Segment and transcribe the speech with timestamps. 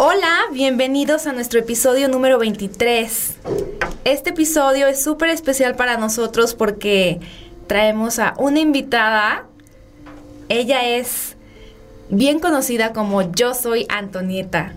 [0.00, 3.34] Hola, bienvenidos a nuestro episodio número 23.
[4.04, 7.18] Este episodio es súper especial para nosotros porque
[7.66, 9.46] traemos a una invitada.
[10.48, 11.36] Ella es
[12.10, 14.76] bien conocida como Yo Soy Antonieta.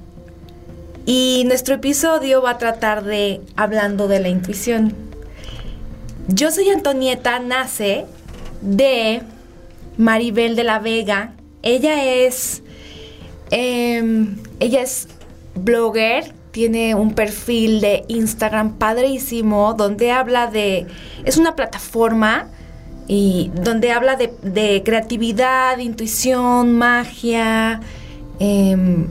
[1.05, 4.95] Y nuestro episodio va a tratar de hablando de la intuición.
[6.29, 8.07] Yo Soy Antonieta nace
[8.61, 9.21] de
[9.97, 11.35] Maribel de la Vega.
[11.61, 12.63] Ella es
[13.51, 15.07] em, ella es
[15.55, 20.85] blogger, tiene un perfil de Instagram padrísimo donde habla de...
[21.23, 22.49] Es una plataforma
[23.07, 27.81] y donde habla de, creatividad, intuición, magia.
[28.39, 29.07] Em,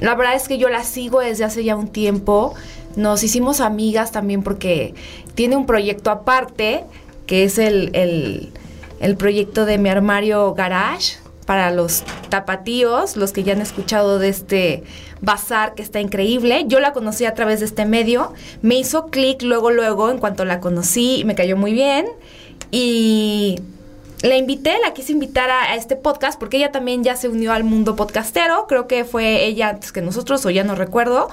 [0.00, 2.54] la verdad es que yo la sigo desde hace ya un tiempo.
[2.96, 4.94] Nos hicimos amigas también porque
[5.34, 6.84] tiene un proyecto aparte,
[7.26, 8.52] que es el,
[9.00, 11.18] el proyecto de mi armario garage
[11.50, 14.84] para los tapatíos, los que ya han escuchado de este
[15.20, 16.62] bazar que está increíble.
[16.68, 20.44] Yo la conocí a través de este medio, me hizo clic luego, luego, en cuanto
[20.44, 22.06] la conocí, me cayó muy bien.
[22.70, 23.56] Y
[24.22, 27.64] la invité, la quise invitar a, este podcast porque ella también ya se unió al
[27.64, 28.68] mundo podcastero.
[28.68, 31.30] Creo que fue ella antes que nosotros, o ya no recuerdo.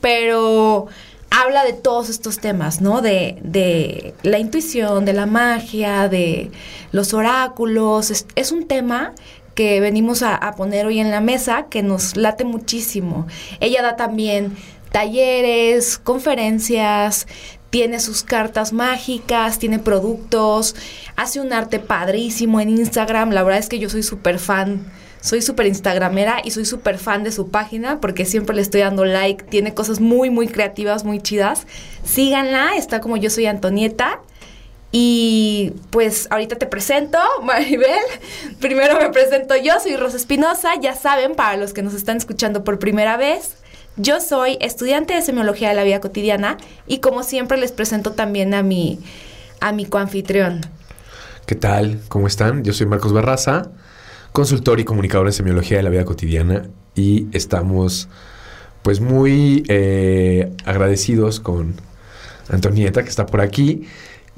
[0.00, 0.88] Pero
[1.30, 3.02] habla de todos estos temas, ¿no?
[3.02, 6.50] De, de la intuición, de la magia, de
[6.90, 8.24] los oráculos.
[8.34, 9.12] es un tema
[9.54, 13.26] que venimos a, poner hoy en la mesa que nos late muchísimo.
[13.60, 14.56] Ella da también
[14.90, 17.26] talleres, conferencias,
[17.70, 20.74] tiene sus cartas mágicas, tiene productos,
[21.16, 23.30] hace un arte padrísimo en Instagram.
[23.30, 24.84] La verdad es que yo soy súper fan,
[25.20, 29.04] soy súper instagramera y soy súper fan de su página porque siempre le estoy dando
[29.04, 29.44] like.
[29.44, 31.66] Tiene cosas muy, muy creativas, muy chidas.
[32.04, 34.20] Síganla, está como yo soy Antonieta.
[34.92, 38.00] Y pues ahorita te presento, Maribel.
[38.60, 40.72] Primero me presento yo, soy Rosa Espinosa.
[40.80, 43.56] Ya saben, para los que nos están escuchando por primera vez,
[43.96, 46.56] yo soy estudiante de semiología de la vida cotidiana
[46.86, 48.98] y como siempre les presento también a mi,
[49.60, 50.62] a mi coanfitrión.
[51.46, 52.00] ¿Qué tal?
[52.08, 52.64] ¿Cómo están?
[52.64, 53.70] Yo soy Marcos Barraza,
[54.32, 58.08] consultor y comunicador de semiología de la vida cotidiana y estamos
[58.82, 61.74] pues muy eh, agradecidos con
[62.48, 63.86] Antonieta que está por aquí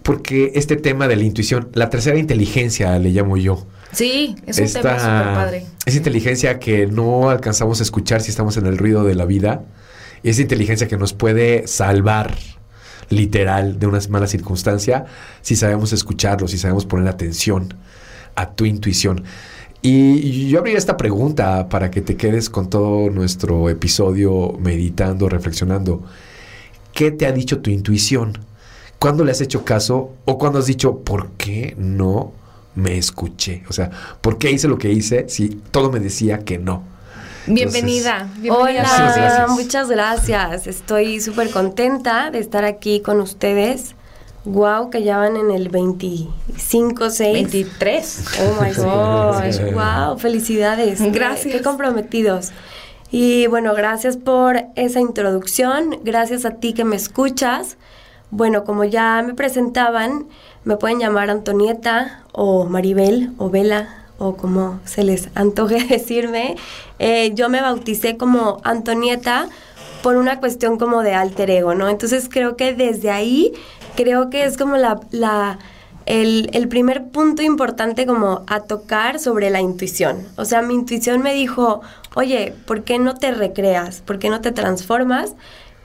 [0.02, 3.66] porque este tema de la intuición, la tercera inteligencia le llamo yo.
[3.92, 5.66] Sí, es un tema súper padre.
[5.84, 9.64] Es inteligencia que no alcanzamos a escuchar si estamos en el ruido de la vida.
[10.22, 12.34] Y es inteligencia que nos puede salvar
[13.10, 15.04] literal de una mala circunstancia
[15.42, 17.74] si sabemos escucharlo, si sabemos poner atención
[18.34, 19.24] a tu intuición.
[19.82, 26.04] Y yo abriría esta pregunta para que te quedes con todo nuestro episodio meditando, reflexionando.
[26.94, 28.38] ¿Qué te ha dicho tu intuición?
[29.02, 32.30] ¿Cuándo le has hecho caso o cuando has dicho, ¿por qué no
[32.76, 33.64] me escuché?
[33.68, 33.90] O sea,
[34.20, 36.84] ¿por qué hice lo que hice si todo me decía que no?
[37.48, 38.28] Bienvenida.
[38.48, 40.68] Hola, muchas gracias.
[40.68, 43.96] Estoy súper contenta de estar aquí con ustedes.
[44.44, 47.32] Wow, que ya van en el 25, 6.
[47.32, 48.24] 23.
[48.38, 49.72] Oh my gosh.
[49.74, 51.02] wow, felicidades.
[51.10, 51.52] Gracias.
[51.52, 52.52] Qué comprometidos.
[53.10, 55.98] Y bueno, gracias por esa introducción.
[56.04, 57.76] Gracias a ti que me escuchas.
[58.32, 60.26] Bueno, como ya me presentaban,
[60.64, 66.56] me pueden llamar Antonieta o Maribel o Vela o como se les antoje decirme.
[66.98, 69.50] Eh, yo me bauticé como Antonieta
[70.02, 71.90] por una cuestión como de alter ego, ¿no?
[71.90, 73.52] Entonces creo que desde ahí,
[73.96, 75.58] creo que es como la, la
[76.06, 80.26] el, el, primer punto importante como a tocar sobre la intuición.
[80.36, 81.82] O sea, mi intuición me dijo,
[82.14, 84.00] oye, ¿por qué no te recreas?
[84.00, 85.34] ¿Por qué no te transformas?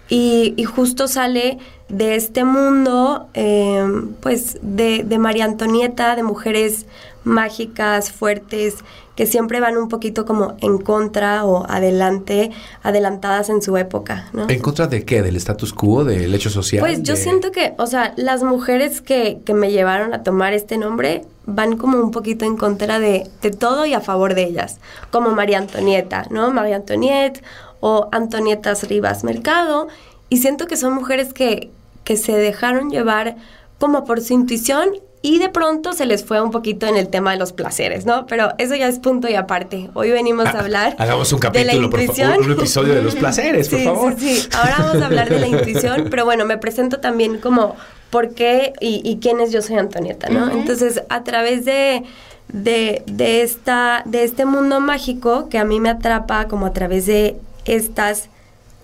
[0.09, 1.57] Y, justo sale
[1.89, 3.86] de este mundo, eh,
[4.21, 6.86] pues, de, de, María Antonieta, de mujeres
[7.24, 8.75] mágicas, fuertes,
[9.18, 12.51] que siempre van un poquito como en contra o adelante,
[12.83, 14.48] adelantadas en su época, ¿no?
[14.48, 15.24] ¿En contra de qué?
[15.24, 16.04] ¿Del status quo?
[16.04, 16.81] ¿Del hecho social?
[16.81, 20.77] Pues yo siento que, o sea, las mujeres que, que me llevaron a tomar este
[20.77, 24.77] nombre van como un poquito en contra de, de todo y a favor de ellas,
[25.09, 26.51] como María Antonieta, ¿no?
[26.51, 27.39] María Antonieta
[27.80, 29.88] o Antonietas Rivas Mercado.
[30.30, 31.70] Y siento que son mujeres que,
[32.04, 33.36] que se dejaron llevar
[33.80, 34.90] como por su intuición
[35.22, 38.28] y de pronto se les fue un poquito en el tema de los placeres, ¿no?
[38.28, 39.90] Pero eso ya es punto y aparte.
[39.94, 42.30] Hoy venimos a hablar Hagamos un de la capítulo, por intuición.
[42.32, 44.16] favor, un episodio de los placeres, por Sí, favor.
[44.18, 44.50] Sí, sí.
[44.56, 47.76] Ahora vamos a hablar de la intuición, pero bueno, me presento también como
[48.12, 50.50] por qué y, y quién es yo soy Antonieta, ¿no?
[50.52, 52.04] Entonces, a través de,
[52.50, 57.06] de, de esta, de este mundo mágico que a mí me atrapa como a través
[57.06, 57.36] de
[57.68, 58.30] estas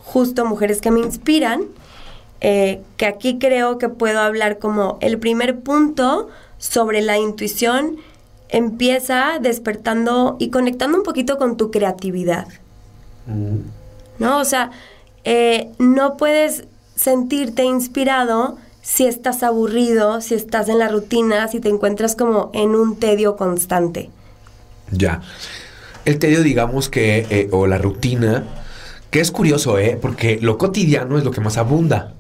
[0.04, 1.64] justo mujeres que me inspiran,
[2.42, 7.98] eh, que aquí creo que puedo hablar como el primer punto sobre la intuición
[8.50, 12.48] empieza despertando y conectando un poquito con tu creatividad.
[14.20, 14.40] ¿no?
[14.40, 14.72] O sea,
[15.24, 16.66] eh, no puedes
[16.96, 22.76] sentirte inspirado si estás aburrido, si estás en la rutina, si te encuentras como en
[22.76, 24.10] un tedio constante.
[24.92, 25.22] Ya.
[26.06, 28.44] El tedio, digamos que, eh, o la rutina,
[29.14, 29.98] que es curioso, ¿eh?
[30.02, 32.14] Porque lo cotidiano es lo que más abunda.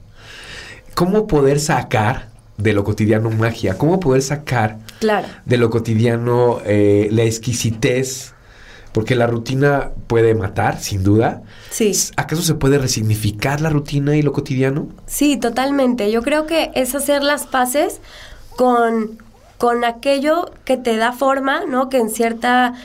[0.94, 3.78] ¿Cómo poder sacar de lo cotidiano magia?
[3.80, 5.28] ¿Cómo poder sacar Claro.
[5.44, 8.34] de lo cotidiano eh, la exquisitez?
[8.92, 11.42] Porque la rutina puede matar, sin duda.
[11.72, 11.92] Sí.
[12.16, 14.88] ¿Acaso se puede resignificar la rutina y lo cotidiano?
[15.07, 16.12] Sí, totalmente.
[16.12, 18.01] Yo creo que es hacer las paces
[18.56, 19.18] con,
[19.57, 21.89] con aquello que te da forma, ¿no?
[21.89, 22.75] Que en cierta,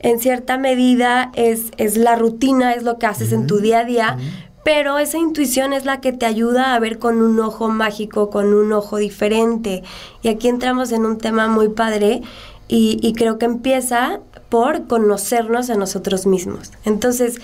[0.00, 3.84] en cierta medida es, es la rutina, es lo que haces en tu día a
[3.84, 4.18] día.
[4.64, 8.52] Pero esa intuición es la que te ayuda a ver con un ojo mágico, con
[8.52, 9.82] un ojo diferente.
[10.22, 12.22] Y aquí entramos en un tema muy padre
[12.66, 16.72] y, y creo que empieza por conocernos a nosotros mismos.
[16.84, 17.40] Entonces,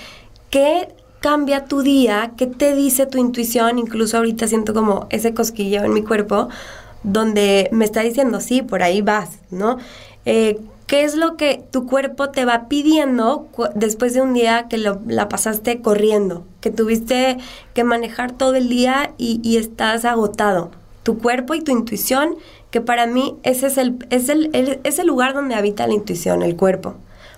[0.51, 0.89] ¿qué
[1.21, 2.33] cambia tu día?
[2.37, 3.79] ¿Qué te dice tu intuición?
[3.79, 6.49] Incluso ahorita siento como ese cosquilleo en mi cuerpo
[7.05, 9.79] donde me está diciendo, sí, por ahí vas, ¿no?
[10.25, 14.77] Eh, ¿Qué es lo que tu cuerpo te va pidiendo después de un día que
[14.79, 16.45] lo- la pasaste corriendo?
[16.61, 17.39] Que tuviste
[17.73, 20.71] que manejar todo el día y, y estás agotado.
[21.03, 22.35] Tu cuerpo y tu intuición,
[22.71, 25.95] que para mí ese es el, es el, el- es el lugar donde habita la
[25.95, 26.95] intuición, el cuerpo.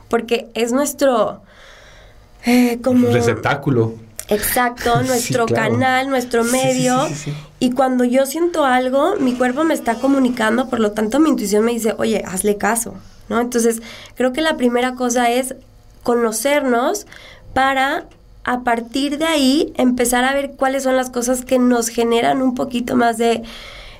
[0.09, 1.41] Porque es nuestro...
[2.45, 3.09] eh, como...
[3.09, 3.95] Receptáculo.
[4.29, 5.75] Exacto, Sí, nuestro claro.
[5.75, 7.07] canal, nuestro medio.
[7.09, 7.35] sí, sí.
[7.61, 11.65] Y cuando yo siento algo, mi cuerpo me está comunicando, por lo tanto mi intuición
[11.65, 12.95] me dice, oye, hazle caso,
[13.29, 13.41] ¿no?
[13.41, 13.83] Entonces,
[14.17, 15.55] creo que la primera cosa es
[16.03, 17.07] conocernos
[17.53, 18.07] para
[18.45, 22.55] a partir de ahí empezar a ver cuáles son las cosas que nos generan un
[22.55, 23.43] poquito más de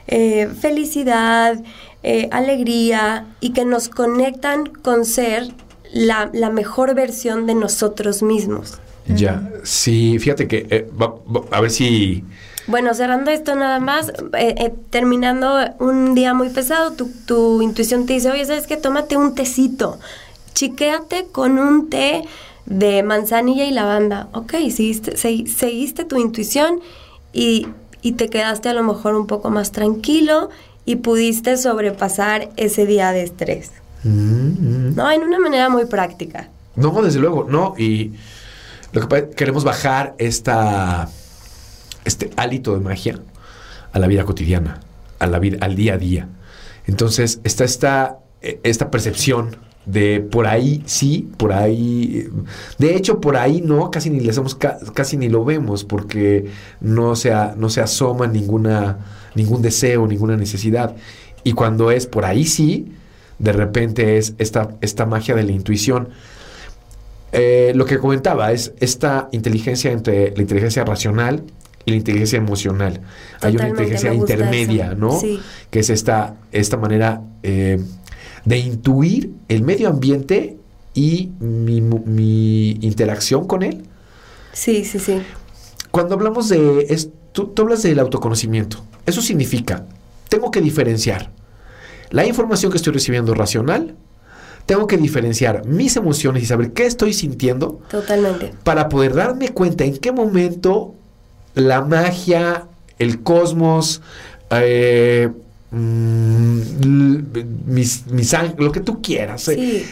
[0.07, 1.59] eh, felicidad,
[2.03, 5.49] eh, alegría y que nos conectan con ser
[5.93, 8.79] la, mejor versión de nosotros mismos.
[9.07, 9.51] Ya.
[9.63, 10.67] Sí, fíjate que.
[10.71, 11.15] eh, va-
[11.51, 12.25] a ver si.
[12.67, 18.07] Bueno, cerrando esto nada más, eh, eh, terminando un día muy pesado, tu, tu intuición
[18.07, 18.77] te dice, oye, ¿sabes qué?
[18.79, 19.99] Tómate un tecito,
[20.55, 22.25] chiquéate con un té
[22.67, 24.29] de manzanilla y lavanda.
[24.33, 26.81] Ok, seguiste, segui- seguiste tu intuición
[27.35, 27.67] y,
[28.01, 30.49] y te quedaste a lo mejor un poco más tranquilo
[30.87, 33.73] y pudiste sobrepasar ese día de estrés.
[34.05, 35.11] Mm, ¿No?
[35.11, 36.49] En una manera muy práctica.
[36.77, 37.75] No, desde luego, no.
[37.77, 38.13] Y
[38.93, 41.09] lo que queremos bajar esta,
[42.05, 43.19] este hálito de magia
[43.93, 44.81] a la vida cotidiana,
[45.19, 46.29] a la vida, al día a día.
[46.87, 49.57] Entonces está esta, eh, esta percepción
[49.87, 52.29] de por ahí sí, por ahí.
[52.79, 56.47] De hecho, por ahí no, casi ni lo vemos, porque
[56.81, 58.99] no se, no se asoma ninguna,
[59.35, 60.97] ningún deseo, ninguna necesidad.
[61.43, 62.93] Y cuando es por ahí sí,
[63.39, 66.09] de repente es esta, esta magia de la intuición.
[67.33, 71.43] Eh, lo que comentaba es esta inteligencia entre la inteligencia racional
[71.85, 73.01] y la inteligencia emocional.
[73.41, 74.95] Hay una inteligencia intermedia, eso.
[74.97, 75.19] ¿no?
[75.21, 75.41] Sí.
[75.71, 77.79] Que es esta, esta manera eh,
[78.45, 80.57] de intuir el medio ambiente
[80.95, 83.85] y mi interacción con él.
[84.53, 85.21] Sí, sí, sí.
[85.91, 86.87] Cuando hablamos de...
[86.89, 88.85] es- tú, tú hablas del autoconocimiento.
[89.07, 89.87] Eso significa,
[90.29, 91.31] tengo que diferenciar
[92.11, 93.97] la información que estoy recibiendo racional,
[94.67, 98.55] tengo que diferenciar mis emociones y saber qué estoy sintiendo Totalmente.
[98.63, 100.95] para poder darme cuenta en qué momento
[101.55, 102.67] la magia,
[102.99, 104.03] el cosmos,
[104.51, 105.31] eh,
[105.71, 106.61] mm,
[107.67, 108.05] mis,
[108.59, 109.87] lo que tú quieras, eh,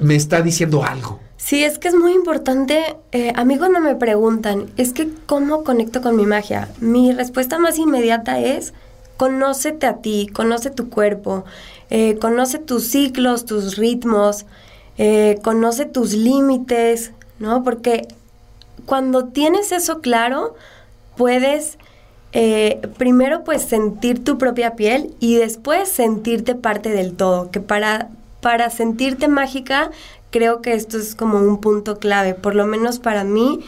[0.00, 1.20] me está diciendo algo.
[1.38, 2.96] Sí, es que es muy importante.
[3.12, 6.68] Eh, a mí cuando me preguntan, es que ¿cómo conecto con mi magia?
[6.80, 8.74] Mi respuesta más inmediata es,
[9.16, 11.44] conócete a ti, conoce tu cuerpo,
[11.90, 14.44] eh, conoce tus ciclos, tus ritmos,
[14.98, 17.62] eh, conoce tus límites, ¿no?
[17.62, 18.08] Porque
[18.84, 20.54] cuando tienes eso claro,
[21.18, 21.76] puedes
[22.32, 28.08] eh, primero pues sentir tu propia piel y después sentirte parte del todo, que para,
[28.40, 29.90] para sentirte mágica
[30.30, 33.60] creo que esto es como un punto clave, por lo menos para mí.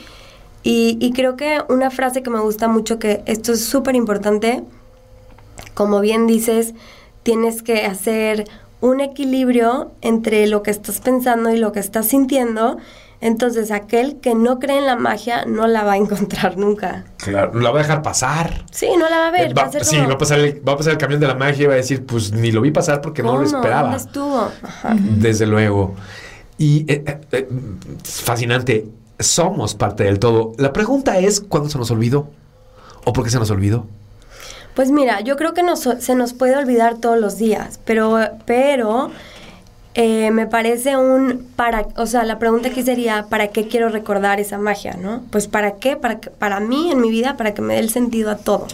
[0.63, 4.63] Y, y creo que una frase que me gusta mucho, que esto es súper importante,
[5.75, 6.75] como bien dices,
[7.23, 8.45] tienes que hacer
[8.83, 12.77] un equilibrio entre lo que estás pensando y lo que estás sintiendo.
[13.23, 17.05] Entonces, aquel que no cree en la magia no la va a encontrar nunca.
[17.19, 18.65] Claro, la va a dejar pasar.
[18.71, 19.57] Sí, no la va a ver.
[19.57, 21.21] Va- va a ser sí, como, va a, pasar el, va a pasar el camión
[21.21, 23.45] de la magia y va a decir, pues ni lo vi pasar porque no lo
[23.45, 23.57] ¿cómo?
[23.59, 23.83] esperaba.
[23.83, 24.51] ¿Dónde estuvo?
[24.63, 24.97] Ajá.
[24.99, 25.95] Desde luego.
[26.57, 27.49] Y eh, eh, eh,
[28.03, 28.87] es fascinante.
[29.19, 30.53] Somos parte del todo.
[30.57, 32.31] La pregunta es, ¿cuándo se nos olvidó?
[33.05, 33.87] ¿O por qué se nos olvidó?
[34.75, 39.11] Pues mira, yo creo que nos- se nos puede olvidar todos los días, pero, pero
[39.95, 44.39] eh, me parece un para, o sea, la pregunta aquí sería, ¿para qué quiero recordar
[44.41, 45.23] esa magia, no?
[45.31, 48.31] Pues para qué, para, para mí en mi vida, para que me dé el sentido
[48.31, 48.67] a todo.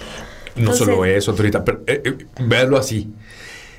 [0.55, 3.13] No Entonces- solo eso, Antonita, pero eh, eh, verlo así.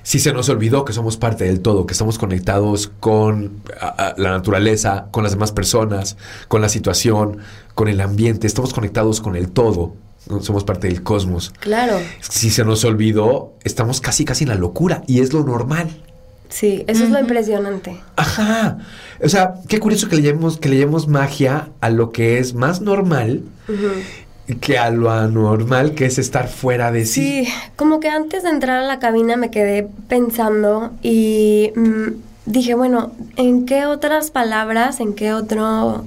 [0.03, 4.13] Si se nos olvidó que somos parte del todo, que estamos conectados con a- a,
[4.17, 6.15] la naturaleza, con las demás personas,
[6.48, 7.39] con la situación,
[7.75, 9.96] con el ambiente, estamos conectados con el todo,
[10.41, 11.53] somos parte del cosmos.
[11.60, 15.89] Claro, Si se nos olvidó, estamos casi casi en la locura y es lo normal.
[16.50, 18.01] Sí, eso es lo impresionante.
[18.16, 18.80] Ajá.
[19.24, 22.54] O sea, qué curioso que le llamemos, que le llamemos magia a lo que es
[22.54, 23.44] más normal
[24.56, 27.46] que a lo anormal, que es estar fuera de sí.
[27.46, 32.08] Sí, como que antes de entrar a la cabina me quedé pensando y mm,
[32.46, 36.06] dije, bueno, ¿en qué otras palabras, en qué otro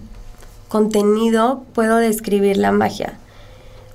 [0.68, 3.14] contenido puedo describir la magia?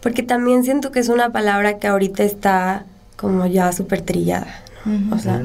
[0.02, 2.86] Porque también siento que es una palabra que ahorita está
[3.16, 4.62] como ya súper trillada.
[5.12, 5.42] O sea,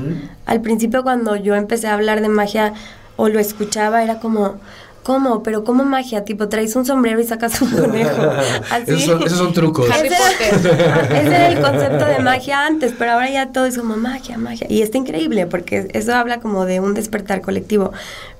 [0.47, 2.75] al principio cuando yo empecé a hablar de magia
[3.17, 4.61] o lo escuchaba era como...
[5.03, 5.43] ¿Cómo?
[5.43, 6.27] ¿Pero cómo magia?
[6.27, 8.23] Tipo, traes un sombrero y sacas un conejo.
[8.71, 8.93] Así.
[8.93, 9.91] Esos son, esos son trucos.
[9.91, 10.77] Harry Potter.
[11.17, 14.67] Ese era el concepto de magia antes, pero ahora ya todo es como magia, magia.
[14.69, 17.93] Y está increíble porque eso habla como de un despertar colectivo.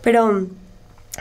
[0.03, 0.49] Pero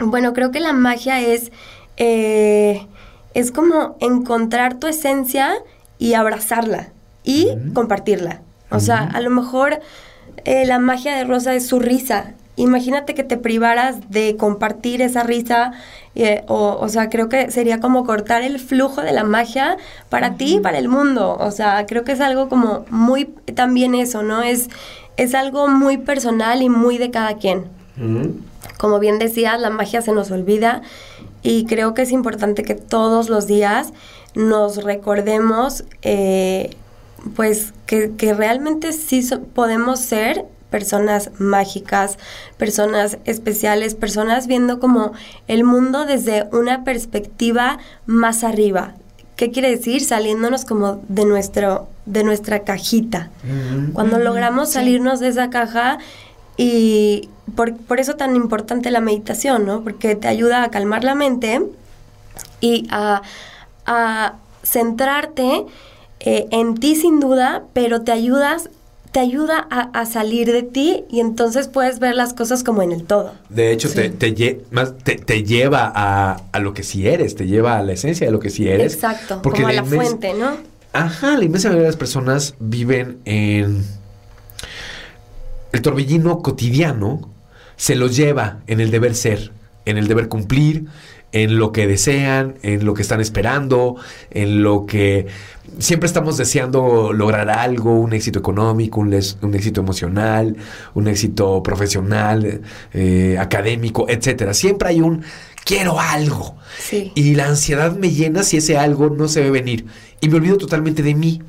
[0.02, 1.54] bueno, creo que la magia es,
[1.96, 2.86] eh,
[3.34, 5.54] es como encontrar tu esencia
[5.98, 6.90] y abrazarla
[7.24, 8.42] y compartirla.
[8.72, 9.80] O sea, a lo mejor
[10.46, 12.34] eh, la magia de Rosa es su risa.
[12.56, 15.72] Imagínate que te privaras de compartir esa risa,
[16.16, 19.78] eh, o, o sea, creo que sería como cortar el flujo de la magia
[20.10, 21.38] para ti y para el mundo.
[21.40, 24.44] O sea, creo que es algo como muy, también eso, ¿no?
[24.44, 24.70] Es,
[25.16, 27.66] es algo muy personal y muy de cada quien.
[28.78, 30.82] Como bien decías, la magia se nos olvida
[31.42, 33.92] y creo que es importante que todos los días
[34.36, 36.78] nos recordemos, eh,
[37.36, 42.18] pues, que, que realmente sí so- podemos ser personas mágicas,
[42.58, 45.14] personas especiales, personas viendo como
[45.48, 48.94] el mundo desde una perspectiva más arriba.
[49.36, 50.04] ¿Qué quiere decir?
[50.04, 53.30] Saliéndonos como de nuestro de nuestra cajita.
[53.94, 56.00] Cuando logramos salirnos de esa caja
[56.58, 59.82] y por, por eso tan importante la meditación, ¿no?
[59.82, 61.62] Porque te ayuda a calmar la mente
[62.62, 63.22] y a,
[63.86, 64.34] a
[64.64, 65.66] centrarte
[66.22, 68.70] eh, en ti sin duda, pero te ayudas
[69.12, 72.92] te ayuda a, a salir de ti y entonces puedes ver las cosas como en
[72.92, 73.34] el todo.
[73.50, 77.36] De hecho, te, te, lle- más, te, te lleva a, a lo que sí eres,
[77.36, 78.94] te lleva a la esencia de lo que sí eres.
[78.94, 80.58] Exacto, Porque como a la fuente, ¿no?
[80.94, 83.84] Ajá, la inmensa mayoría de las personas viven en...
[85.72, 87.30] El torbellino cotidiano
[87.78, 89.52] se los lleva en el deber ser,
[89.86, 90.86] en el deber cumplir,
[91.32, 93.96] en lo que desean, en lo que están esperando,
[94.32, 95.28] en lo que
[95.78, 100.56] siempre estamos deseando lograr algo, un éxito económico, un, les- un éxito emocional,
[100.96, 102.62] un éxito profesional,
[102.94, 104.54] eh, académico, etcétera.
[104.54, 105.24] Siempre hay un
[105.66, 106.56] quiero algo.
[106.80, 107.12] Sí.
[107.14, 109.86] Y la ansiedad me llena si ese algo no se ve venir.
[110.22, 111.42] Y me olvido totalmente de mí.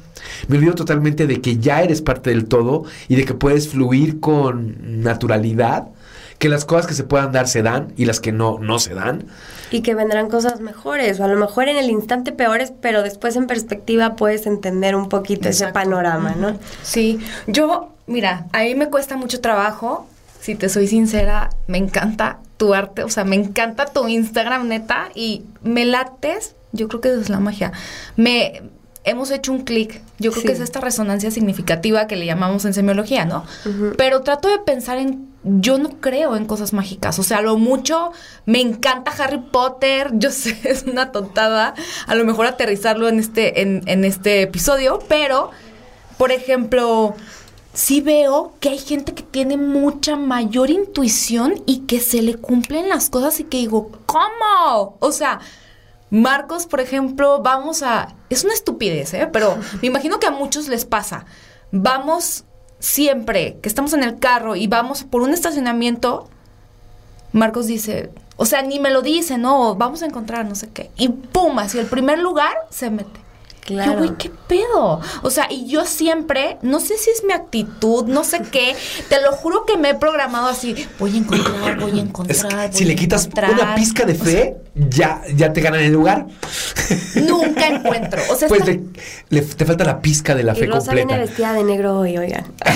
[0.49, 4.21] Me olvido totalmente de que ya eres parte del todo y de que puedes fluir
[4.21, 5.89] con naturalidad.
[6.41, 8.95] Que las cosas que se puedan dar se dan y las que no, no se
[8.95, 9.27] dan.
[9.71, 13.37] Y que vendrán cosas mejores, o a lo mejor en el instante peores, pero después
[13.37, 16.59] en perspectiva puedes entender un poquito ese panorama, ¿no?
[16.83, 20.09] Sí, yo, mira, a mí me cuesta mucho trabajo,
[20.41, 25.11] si te soy sincera, me encanta tu arte, o sea, me encanta tu Instagram, neta,
[25.15, 27.73] y me lates, yo creo que eso es la magia.
[28.17, 28.63] Me
[29.05, 30.47] hemos hecho un clic, yo creo Sí.
[30.49, 33.45] que es esta resonancia significativa que le llamamos en semiología, ¿no?
[33.97, 38.13] Pero trato de pensar en yo no creo en cosas mágicas, o sea, lo mucho
[38.47, 41.75] me encanta Harry Potter, yo sé, es una tontada,
[42.07, 45.51] a lo mejor aterrizarlo en este en, en este episodio, pero
[46.19, 47.15] por ejemplo,
[47.73, 52.91] sí veo que hay gente que tiene mucha mayor intuición y que se le cumplen
[52.91, 54.97] las cosas y que digo, ¿cómo?
[54.99, 55.41] O sea,
[56.11, 58.15] Marcos, por ejemplo, vamos a...
[58.29, 59.29] Es una estupidez, ¿eh?
[59.33, 61.25] Pero me imagino que a muchos les pasa.
[61.71, 62.45] Vamos
[62.81, 66.29] siempre que estamos en el carro y vamos por un estacionamiento,
[67.33, 70.91] Marcos dice, o sea, ni me lo dice, no, vamos a encontrar no sé qué.
[70.97, 73.21] Y pum, hacia el primer lugar se mete.
[73.61, 73.93] Claro.
[73.93, 75.01] Yo, güey, ¿qué pedo?
[75.23, 78.75] O sea, y yo siempre, no sé si es mi actitud, no sé qué,
[79.09, 82.73] te lo juro que me he programado así, voy a encontrar, voy a Es encontrar.
[82.73, 83.53] si le quitas encontrar.
[83.53, 86.27] una pizca de fe, ya, ya te ganan el lugar.
[87.15, 88.21] Nunca encuentro.
[88.31, 90.93] O sea, Pues está- le- le- te falta la pizca de la y fe Rosa
[90.93, 91.27] viene completa.
[91.29, 92.45] vestida de negro hoy, oigan.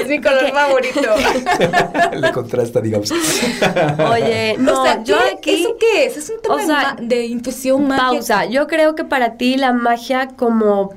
[0.00, 1.00] Es mi color favorito.
[2.20, 3.10] le contrasta, digamos.
[4.12, 5.62] Oye, no, o sea, yo ¿qué- aquí...
[5.62, 6.16] ¿eso qué es?
[6.16, 8.04] Es un tema o de sea, ma- de, intuición magia.
[8.04, 8.44] Pausa.
[8.46, 10.94] Yo creo que para ti la magia como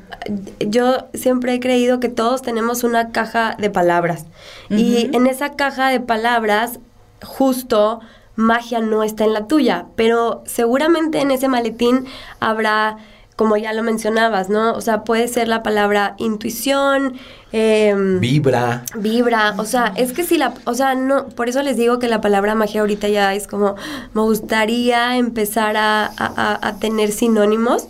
[0.59, 4.25] yo siempre he creído que todos tenemos una caja de palabras
[4.69, 6.79] y en esa caja de palabras
[7.23, 7.99] justo
[8.35, 12.05] magia no está en la tuya, pero seguramente en ese maletín
[12.39, 12.97] habrá
[13.35, 14.73] como ya lo mencionabas, ¿no?
[14.73, 17.13] O sea, puede ser la palabra intuición,
[17.51, 18.83] em, Vibra.
[18.95, 22.07] vibra, o sea, es que si la, o sea, no, por eso les digo que
[22.07, 23.75] la palabra magia ahorita ya es como,
[24.15, 27.87] me gustaría empezar a, a- tener sinónimos,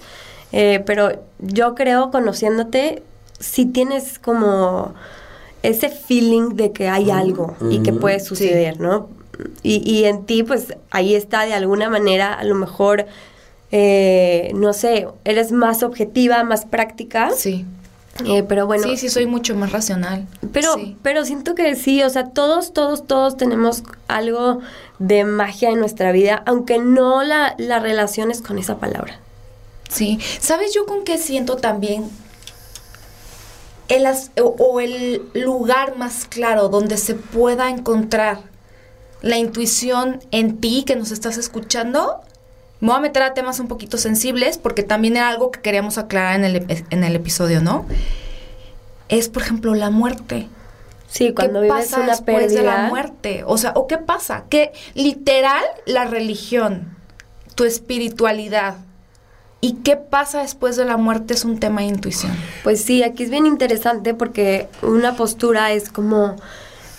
[0.52, 3.04] eh, pero yo creo, conociéndote,
[3.40, 4.96] si tienes como
[5.64, 9.10] ese feeling de que hay algo y que puede suceder, ¿no?
[9.64, 13.06] Y, y en ti, pues, ahí está de alguna manera, a lo mejor,
[13.72, 17.66] eh, no sé, eres más objetiva, más práctica, Sí.
[18.26, 20.26] eh, pero bueno, sí, sí, soy mucho más racional.
[20.54, 20.98] pero, Sí.
[21.04, 24.60] pero siento que sí, o sea, todos, todos, todos tenemos algo
[25.00, 29.20] de magia en nuestra vida, aunque no la, la relaciones con esa palabra.
[29.90, 32.10] Sí, ¿sabes yo con qué siento también?
[33.88, 38.42] El as- o, o el lugar más claro donde se pueda encontrar
[39.22, 42.22] la intuición en ti que nos estás escuchando.
[42.80, 45.98] Me voy a meter a temas un poquito sensibles porque también era algo que queríamos
[45.98, 47.86] aclarar en el, en el episodio, ¿no?
[49.10, 50.48] Es, por ejemplo, la muerte.
[51.08, 52.60] Sí, cuando ¿Qué vives pasa una después pérdida.
[52.60, 53.44] de la muerte?
[53.46, 54.44] O sea, ¿o qué pasa?
[54.50, 56.96] Que literal la religión,
[57.56, 58.76] tu espiritualidad
[59.62, 62.32] y qué pasa después de la muerte es un tema de intuición.
[62.64, 66.36] Pues sí, aquí es bien interesante porque una postura es como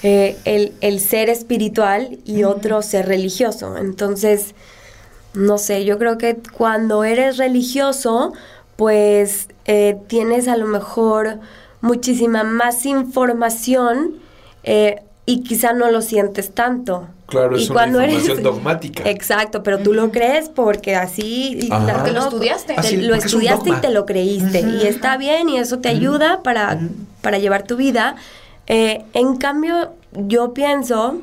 [0.02, 3.76] eh, el, el ser espiritual y otro ser religioso.
[3.76, 4.55] Entonces,
[5.35, 8.33] no sé, yo creo que cuando eres religioso,
[8.77, 11.40] pues eh, tienes a lo mejor
[11.81, 14.14] muchísima más información
[14.64, 17.09] eh, y quizá no lo sientes tanto.
[17.27, 19.03] Claro, es Y una cuando eres- información dogmática.
[19.11, 22.07] Exacto, pero tú lo crees porque así Ajá.
[22.11, 22.75] Lo estudiaste.
[22.75, 25.88] te- Así, lo es estudiaste y te lo creíste y está bien y eso te
[25.88, 26.81] ayuda para,
[27.20, 28.16] para llevar tu vida.
[28.68, 31.20] Eh, en cambio, yo pienso,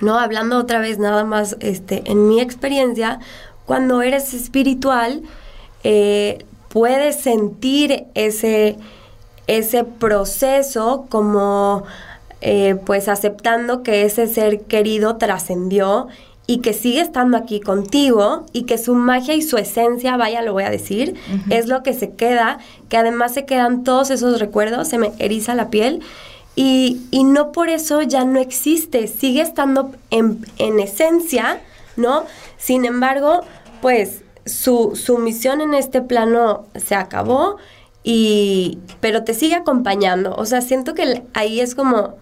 [0.00, 3.18] no hablando otra vez nada más este, en mi experiencia,
[3.66, 5.22] cuando eres espiritual,
[5.82, 8.78] eh, puedes sentir ese,
[9.48, 11.84] ese proceso como
[12.40, 16.06] eh, pues aceptando que ese ser querido trascendió
[16.46, 20.52] y que sigue estando aquí contigo y que su magia y su esencia, vaya, lo
[20.52, 21.14] voy a decir,
[21.48, 25.54] es lo que se queda, que además se quedan todos esos recuerdos, se me eriza
[25.54, 26.02] la piel
[26.60, 31.60] y, y no por eso ya no existe, sigue estando en, en esencia,
[31.96, 32.24] ¿no?
[32.58, 33.42] Sin embargo,
[33.80, 37.56] pues su, su misión en este plano se acabó
[38.02, 42.16] y pero te sigue acompañando, o sea, siento que ahí es como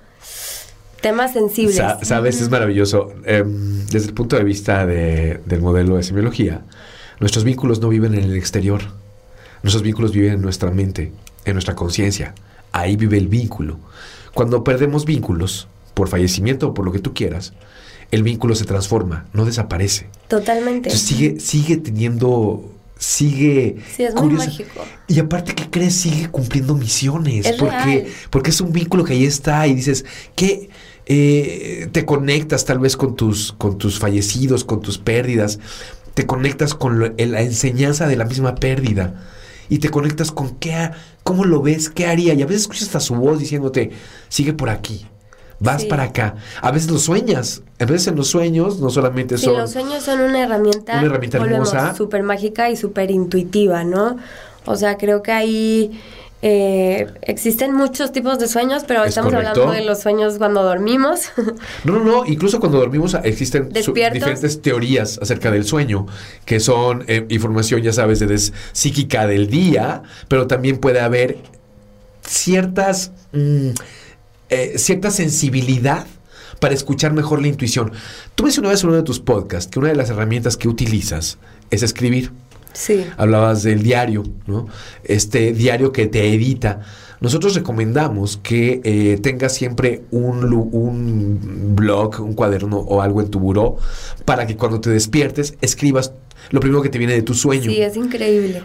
[1.01, 1.77] temas sensibles.
[1.77, 3.13] Sa- Sabes, es maravilloso.
[3.25, 6.63] Em, desde el punto de vista de- del modelo de semiología,
[7.21, 8.83] nuestros vínculos no viven en el exterior.
[9.63, 11.13] Nuestros vínculos viven en nuestra mente,
[11.45, 12.35] en nuestra conciencia.
[12.73, 13.79] Ahí vive el vínculo.
[14.35, 17.53] Cuando perdemos vínculos, por fallecimiento o por lo que tú quieras,
[18.11, 20.07] el vínculo se transforma, no desaparece.
[20.29, 20.89] Totalmente.
[20.91, 24.81] Entonces sigue, sigue teniendo, sigue Sí, es muy mágico.
[25.09, 27.47] Y aparte que crees, sigue cumpliendo misiones.
[27.47, 28.05] Es porque, real.
[28.31, 30.05] porque es un vínculo que ahí está y dices
[30.37, 30.71] que
[31.07, 35.59] eh, te conectas tal vez con tus, con tus fallecidos, con tus pérdidas.
[36.15, 39.15] Te conectas con lo- la enseñanza de la misma pérdida.
[39.69, 40.91] Y te conectas con qué,
[41.23, 42.35] cómo lo ves, qué haría.
[42.35, 43.91] Y a veces escuchas hasta su voz diciéndote,
[44.29, 45.07] sigue por aquí.
[45.61, 45.89] Vas Sí.
[45.89, 46.37] para acá.
[46.63, 47.63] A veces lo sueñas.
[47.81, 49.59] A veces en los sueños no solamente Sí, son...
[49.59, 51.95] los sueños son una herramienta, Una herramienta hermosa.
[51.97, 54.17] súper mágica y súper intuitiva, ¿no?
[54.67, 56.01] O sea, creo que ahí
[56.41, 59.63] eh, existen muchos tipos de sueños, pero Es estamos correcto.
[59.63, 61.31] hablando de los sueños cuando dormimos.
[61.85, 62.27] No, no, no.
[62.27, 66.07] Incluso cuando dormimos ah, existen diferentes teorías acerca del sueño,
[66.45, 71.39] que son eh, información, ya sabes, de des- psíquica del día, pero también puede haber
[72.23, 73.71] ciertas, mm,
[74.51, 76.07] eh, cierta sensibilidad
[76.61, 77.93] para escuchar mejor la intuición.
[78.35, 81.39] Tú mencionabas en uno de tus podcasts que una de las herramientas que utilizas
[81.71, 82.33] es escribir.
[82.79, 83.05] Sí.
[83.17, 84.69] Hablabas del diario, ¿no?
[85.03, 86.81] Este diario que te edita.
[87.21, 93.77] Nosotros recomendamos que eh, tengas siempre un, blog, un cuaderno o algo en tu buró
[94.25, 96.13] para que cuando te despiertes escribas
[96.51, 97.71] lo primero que te viene de tu sueño.
[97.71, 98.63] Sí, es increíble.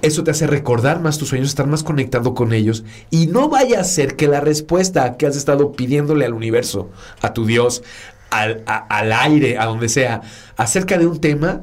[0.00, 3.80] Eso te hace recordar más tus sueños, estar más conectado con ellos y no vaya
[3.80, 6.88] a ser que la respuesta que has estado pidiéndole al universo,
[7.20, 7.82] a tu Dios,
[8.30, 10.22] al, a- al aire, a donde sea,
[10.56, 11.60] acerca de un tema,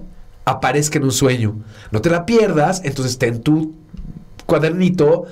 [0.50, 1.56] aparezca en un sueño.
[1.92, 3.76] No te la pierdas, entonces ten tu
[4.46, 5.26] cuadernito,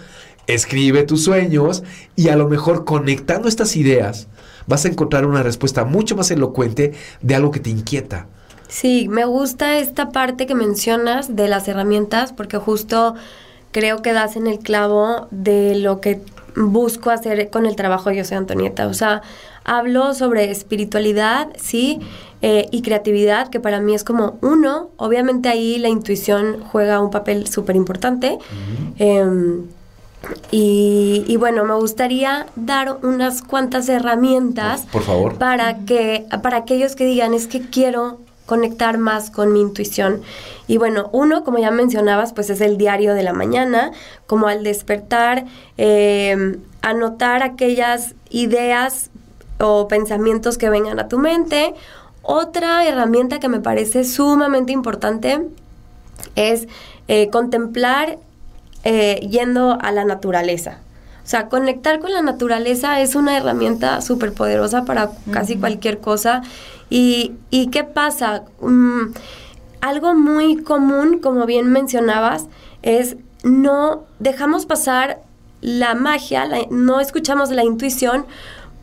[0.45, 1.83] escribe tus sueños
[2.15, 4.27] y a lo mejor conectando estas ideas
[4.67, 8.27] vas a encontrar una respuesta mucho más elocuente de algo que te inquieta.
[8.67, 13.15] Sí, me gusta esta parte que mencionas de las herramientas porque justo
[13.71, 16.21] creo que das en el clavo de lo que
[16.55, 18.87] busco hacer con el trabajo Yo Soy Antonieta.
[18.87, 19.21] O sea,
[19.67, 21.99] hablo sobre espiritualidad, sí,
[22.41, 24.89] eh, y creatividad, que para mí es como uno.
[24.97, 28.39] Obviamente ahí la intuición juega un papel súper importante.
[28.97, 29.65] Em,
[30.51, 35.37] y, y bueno, me gustaría dar unas cuantas herramientas Por favor.
[35.37, 40.21] para que para aquellos que digan es que quiero conectar más con mi intuición
[40.67, 43.91] y bueno uno como ya mencionabas pues es el diario de la mañana
[44.25, 45.45] como al despertar
[45.77, 49.11] eh, anotar aquellas ideas
[49.59, 51.73] o pensamientos que vengan a tu mente
[52.21, 55.47] otra herramienta que me parece sumamente importante
[56.35, 56.67] es
[57.07, 58.17] eh, contemplar
[58.83, 60.79] eh, yendo a la naturaleza.
[61.23, 66.41] O sea, conectar con la naturaleza es una herramienta súper poderosa para casi cualquier cosa.
[66.89, 68.43] Y, ¿Y qué pasa?
[68.61, 69.13] Mm,
[69.81, 72.45] algo muy común, como bien mencionabas,
[72.81, 75.21] es no dejamos pasar
[75.61, 78.25] la magia, la- no escuchamos la intuición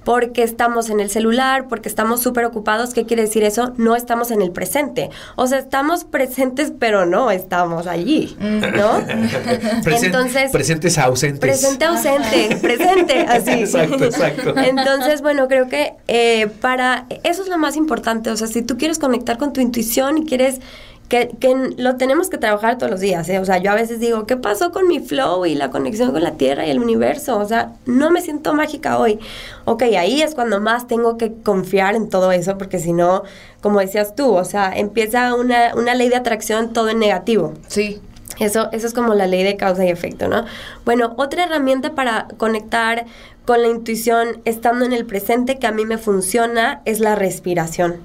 [0.04, 2.92] porque estamos en el celular, porque estamos súper ocupados.
[2.94, 3.72] ¿Qué quiere decir eso?
[3.76, 5.10] No estamos en el presente.
[5.36, 9.00] O sea, estamos presentes, pero no estamos allí, ¿no?
[9.82, 11.40] Presen- Entonces, presentes ausentes.
[11.40, 13.50] Presente ausente, presente, así.
[13.64, 14.54] Exacto, exacto.
[14.58, 18.30] Entonces, bueno, creo que eh, para eso es lo más importante.
[18.30, 20.60] O sea, si tú quieres conectar con tu intuición y quieres
[21.08, 23.28] que, que lo tenemos que trabajar todos los días.
[23.28, 23.38] ¿eh?
[23.38, 26.22] O sea, yo a veces digo, ¿qué pasó con mi flow y la conexión con
[26.22, 27.38] la tierra y el universo?
[27.38, 29.18] O sea, no me siento mágica hoy.
[29.64, 33.22] Ok, ahí es cuando más tengo que confiar en todo eso, porque si no,
[33.60, 37.54] como decías tú, o sea, empieza una, una ley de atracción todo en negativo.
[37.68, 38.00] Sí.
[38.40, 40.44] Eso, eso es como la ley de causa y efecto, ¿no?
[40.84, 43.04] Bueno, otra herramienta para conectar
[43.44, 48.00] con la intuición estando en el presente que a mí me funciona es la respiración,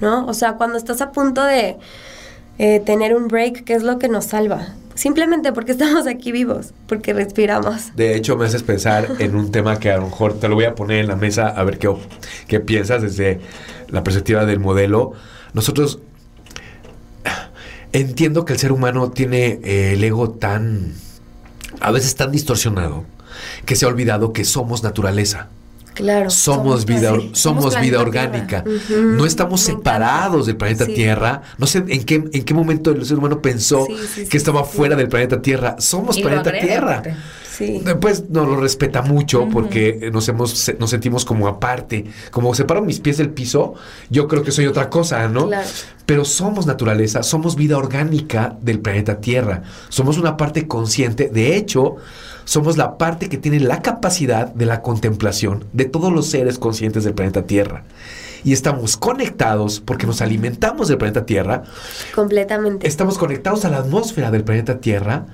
[0.00, 0.26] ¿no?
[0.26, 1.78] O sea, cuando estás a punto de
[2.58, 4.74] eh, tener un break, ¿qué es lo que nos salva?
[4.94, 7.94] Simplemente porque estamos aquí vivos, porque respiramos.
[7.96, 10.64] De hecho, me haces pensar en un tema que a lo mejor te lo voy
[10.64, 11.92] a poner en la mesa a ver qué,
[12.46, 13.40] qué piensas desde
[13.88, 15.12] la perspectiva del modelo.
[15.54, 16.00] Nosotros
[17.92, 20.94] entiendo que el ser humano tiene eh, el ego tan,
[21.80, 23.04] a veces tan distorsionado,
[23.64, 25.48] que se ha olvidado que somos naturaleza.
[25.94, 26.30] Claro.
[26.30, 28.64] Somos Somos- vida, sí, somos somos vida orgánica.
[28.98, 30.94] No estamos separados del planeta Sí.
[30.94, 31.42] Tierra.
[31.58, 34.36] No sé en qué, en qué momento el ser humano pensó Sí, sí, sí, que
[34.36, 34.76] estaba sí, sí.
[34.76, 35.76] fuera del planeta Tierra.
[35.78, 36.66] Somos Y planeta agrega,
[37.02, 37.02] Tierra.
[37.52, 37.82] Sí.
[37.84, 42.80] Después nos lo respeta mucho porque nos hemos se- nos sentimos como aparte, como separo
[42.80, 43.74] mis pies del piso,
[44.08, 45.48] yo creo que soy otra cosa, ¿no?
[45.48, 45.68] Claro.
[46.06, 49.62] Pero somos naturaleza, somos vida orgánica del planeta Tierra.
[49.90, 51.96] Somos una parte consciente, de hecho,
[52.44, 57.04] somos la parte que tiene la capacidad de la contemplación de todos los seres conscientes
[57.04, 57.84] del planeta Tierra.
[58.44, 61.62] Y estamos conectados porque nos alimentamos del planeta Tierra,
[62.14, 62.88] Completamente.
[62.88, 65.26] estamos conectados a la atmósfera del planeta Tierra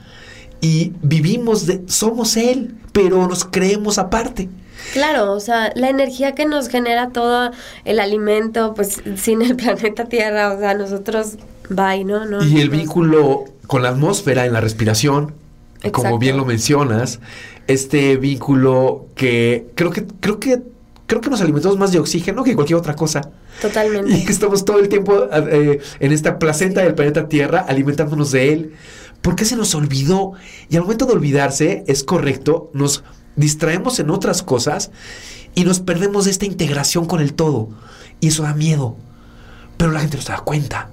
[0.60, 4.48] y vivimos de somos él, pero nos creemos aparte.
[4.92, 7.50] Claro, o sea, la energía que nos genera todo
[7.84, 11.36] el alimento, pues sin el planeta Tierra, o sea, nosotros,
[11.70, 12.24] bye, ¿no?
[12.24, 15.34] no y el vínculo con la atmósfera en la respiración,
[15.80, 16.18] como Exacto.
[16.18, 17.20] bien lo mencionas,
[17.66, 20.62] este vínculo que creo que creo que
[21.06, 23.30] creo que nos alimentamos más de oxígeno que cualquier otra cosa.
[23.60, 24.12] Totalmente.
[24.12, 28.52] Y que estamos todo el tiempo eh, en esta placenta del planeta Tierra alimentándonos de
[28.52, 28.74] él.
[29.22, 30.34] ¿Por qué se nos olvidó?
[30.68, 33.02] Y al momento de olvidarse, es correcto, nos
[33.36, 34.90] distraemos en otras cosas
[35.54, 37.70] y nos perdemos de esta integración con el todo.
[38.20, 38.96] Y eso da miedo.
[39.76, 40.90] Pero la gente no se da cuenta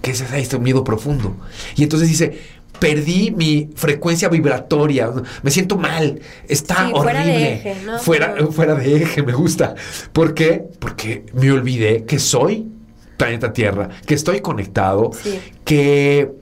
[0.00, 1.36] que ese es este miedo profundo.
[1.76, 2.40] Y entonces dice,
[2.78, 5.10] perdí mi frecuencia vibratoria,
[5.42, 7.02] me siento mal, está Sí, horrible.
[7.02, 7.98] fuera de eje, ¿no?
[7.98, 9.74] Fuera, fuera de eje, me gusta.
[10.12, 10.64] ¿Por qué?
[10.78, 12.66] Porque me olvidé que soy
[13.16, 15.38] planeta Tierra, que estoy conectado, Sí.
[15.64, 16.32] que...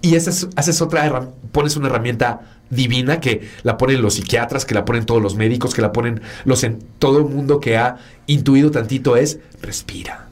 [0.00, 4.74] Y esa es- haces otra, pones una herramienta divina que la ponen los psiquiatras, que
[4.74, 7.96] la ponen todos los médicos, que la ponen los en todo el mundo que ha
[8.28, 10.27] intuido tantito es respira.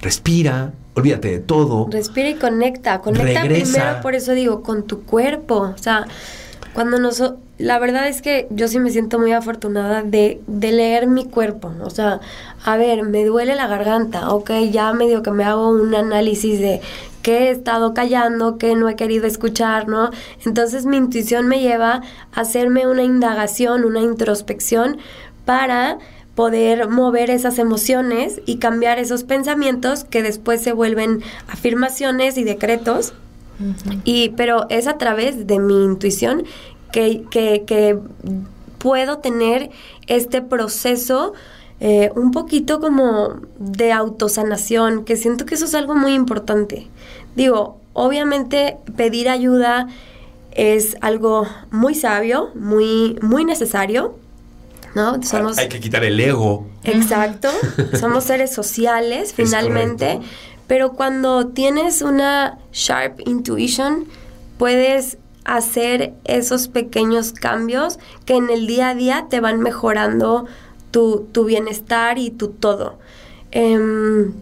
[0.00, 1.88] Respira, olvídate de todo.
[1.90, 3.72] Respira y conecta, conecta Regresa.
[3.72, 5.72] primero, por eso digo, con tu cuerpo.
[5.74, 6.06] O sea,
[6.74, 7.22] cuando nos...
[7.58, 11.72] La verdad es que yo sí me siento muy afortunada de, de leer mi cuerpo.
[11.82, 12.20] O sea,
[12.64, 16.80] a ver, me duele la garganta, ok, ya medio que me hago un análisis de
[17.22, 20.10] qué he estado callando, qué no he querido escuchar, ¿no?
[20.46, 24.98] Entonces mi intuición me lleva a hacerme una indagación, una introspección
[25.44, 25.98] para
[26.38, 33.12] poder mover esas emociones y cambiar esos pensamientos que después se vuelven afirmaciones y decretos.
[34.04, 36.44] Y, pero es a través de mi intuición
[36.92, 37.98] que, que, que
[38.78, 39.70] puedo tener
[40.06, 41.32] este proceso
[41.80, 46.86] eh, un poquito como de autosanación, que siento que eso es algo muy importante.
[47.34, 49.88] Digo, obviamente pedir ayuda
[50.52, 54.14] es algo muy sabio, muy, muy necesario.
[54.94, 55.22] ¿No?
[55.22, 56.66] Somos, Hay que quitar el ego.
[56.84, 57.48] Exacto,
[58.00, 60.20] somos seres sociales finalmente,
[60.66, 64.06] pero cuando tienes una sharp intuition,
[64.58, 70.46] puedes hacer esos pequeños cambios que en el día a día te van mejorando
[70.90, 72.98] tu, tu bienestar y tu todo.
[73.50, 74.34] Em,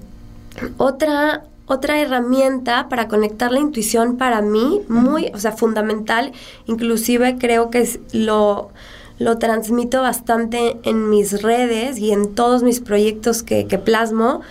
[0.78, 6.32] otra, otra herramienta para conectar la intuición para mí, muy, o sea, fundamental,
[6.66, 8.70] inclusive creo que es lo,
[9.18, 14.42] lo transmito bastante en mis redes y en todos mis proyectos que, que plasmo,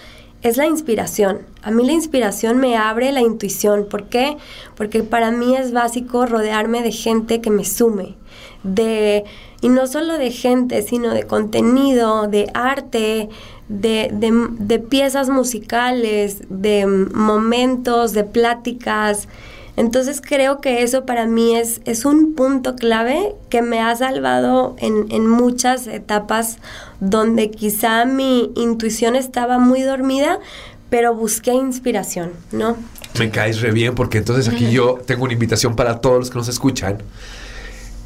[0.45, 1.39] es la inspiración.
[1.63, 3.87] A mí la inspiración me abre la intuición.
[3.89, 4.37] ¿Por qué?
[4.75, 8.15] Porque para mí es básico rodearme de gente que me sume.
[8.63, 9.23] De,
[9.61, 13.29] y no solo de gente, sino de contenido, de arte,
[13.69, 19.27] de, de, de piezas musicales, de momentos, de pláticas.
[19.77, 24.75] Entonces creo que eso para mí es, es un punto clave que me ha salvado
[24.79, 26.59] en, en, muchas etapas
[27.01, 30.39] donde quizá mi intuición estaba muy dormida,
[30.89, 32.77] pero busqué inspiración, ¿no?
[33.19, 36.37] Me caes re bien porque entonces aquí yo tengo una invitación para todos los que
[36.37, 36.99] nos escuchan.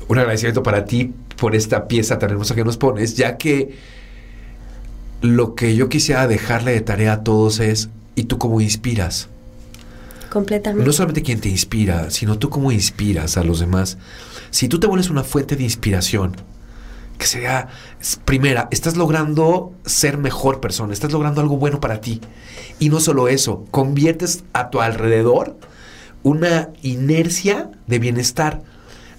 [0.07, 3.75] Un agradecimiento para ti por esta pieza tan hermosa que nos pones, ya que
[5.21, 9.29] lo que yo quisiera dejarle de tarea a todos es, ¿y tú cómo inspiras?
[10.29, 10.85] Completamente.
[10.85, 13.97] No solamente quien te inspira, sino tú cómo inspiras a los demás.
[14.51, 16.35] Si tú te vuelves una fuente de inspiración,
[17.17, 17.67] que sea,
[18.25, 22.21] primera, estás logrando ser mejor persona, estás logrando algo bueno para ti.
[22.79, 25.57] Y no solo eso, conviertes a tu alrededor
[26.23, 28.61] una inercia de bienestar.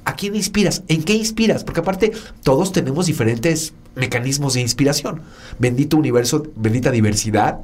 [0.05, 0.83] ¿A quién inspiras?
[0.89, 1.63] ¿En qué inspiras?
[1.63, 5.23] Porque aparte todos tenemos diferentes mecanismos de inspiración.
[5.59, 7.61] Bendito universo, bendita diversidad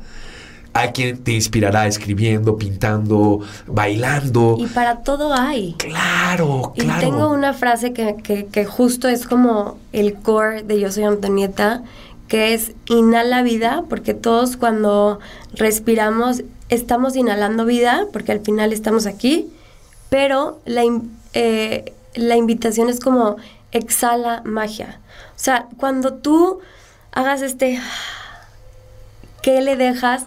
[0.76, 4.56] hay quien te inspirará escribiendo, pintando, bailando.
[4.58, 5.74] Y para todo hay.
[5.78, 6.98] Claro, claro.
[6.98, 11.04] Y tengo una frase que, que, que, justo es como el core de Yo Soy
[11.04, 11.82] Antonieta,
[12.28, 15.18] que es inhala vida, porque todos cuando
[15.54, 19.48] respiramos estamos inhalando vida, porque al final estamos aquí,
[20.10, 20.82] pero la,
[21.32, 23.36] eh, la invitación es como
[23.72, 25.00] exhala magia.
[25.30, 26.60] O sea, cuando tú
[27.12, 27.80] hagas este...
[29.42, 30.26] ¿Qué le dejas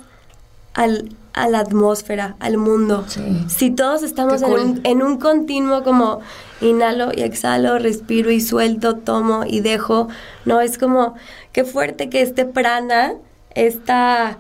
[0.74, 3.06] al, a la atmósfera, al mundo.
[3.08, 3.46] Sí.
[3.48, 4.60] Si todos estamos cool.
[4.60, 6.20] en, un, en, un, continuo como
[6.62, 10.08] inhalo y exhalo, respiro y suelto, tomo y dejo,
[10.46, 11.16] no es como
[11.52, 13.14] qué fuerte que este prana,
[13.56, 14.38] esta,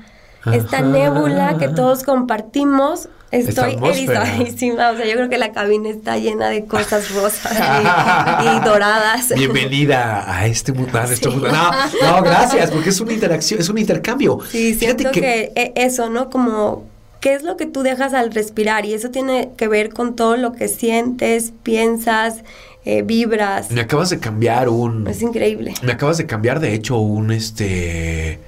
[0.52, 6.18] esta nébula que todos compartimos, Estoy erizadísima, o sea, yo creo que la cabina está
[6.18, 9.30] llena de cosas rosas y, y doradas.
[9.36, 10.98] Bienvenida a este mundo.
[10.98, 11.30] A este sí.
[11.30, 11.48] mundo.
[11.52, 14.40] No, no, gracias, porque es una interacción, es un intercambio.
[14.50, 15.52] Sí, siento Fíjate que...
[15.54, 16.32] que eso, ¿no?
[16.32, 16.88] Como
[17.20, 20.36] qué es lo que tú dejas al respirar y eso tiene que ver con todo
[20.36, 22.38] lo que sientes, piensas,
[22.84, 23.70] eh, vibras.
[23.70, 25.08] Me acabas de cambiar un.
[25.08, 25.76] Es increíble.
[25.84, 28.40] Me acabas de cambiar, de hecho, un este.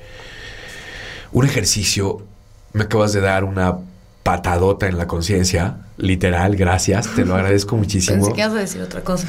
[1.31, 2.23] Un ejercicio.
[2.73, 3.77] Me acabas de dar una
[4.23, 8.17] patadota en la conciencia, literal, gracias, te lo agradezco muchísimo.
[8.17, 9.27] Pensé que ibas a decir otra cosa.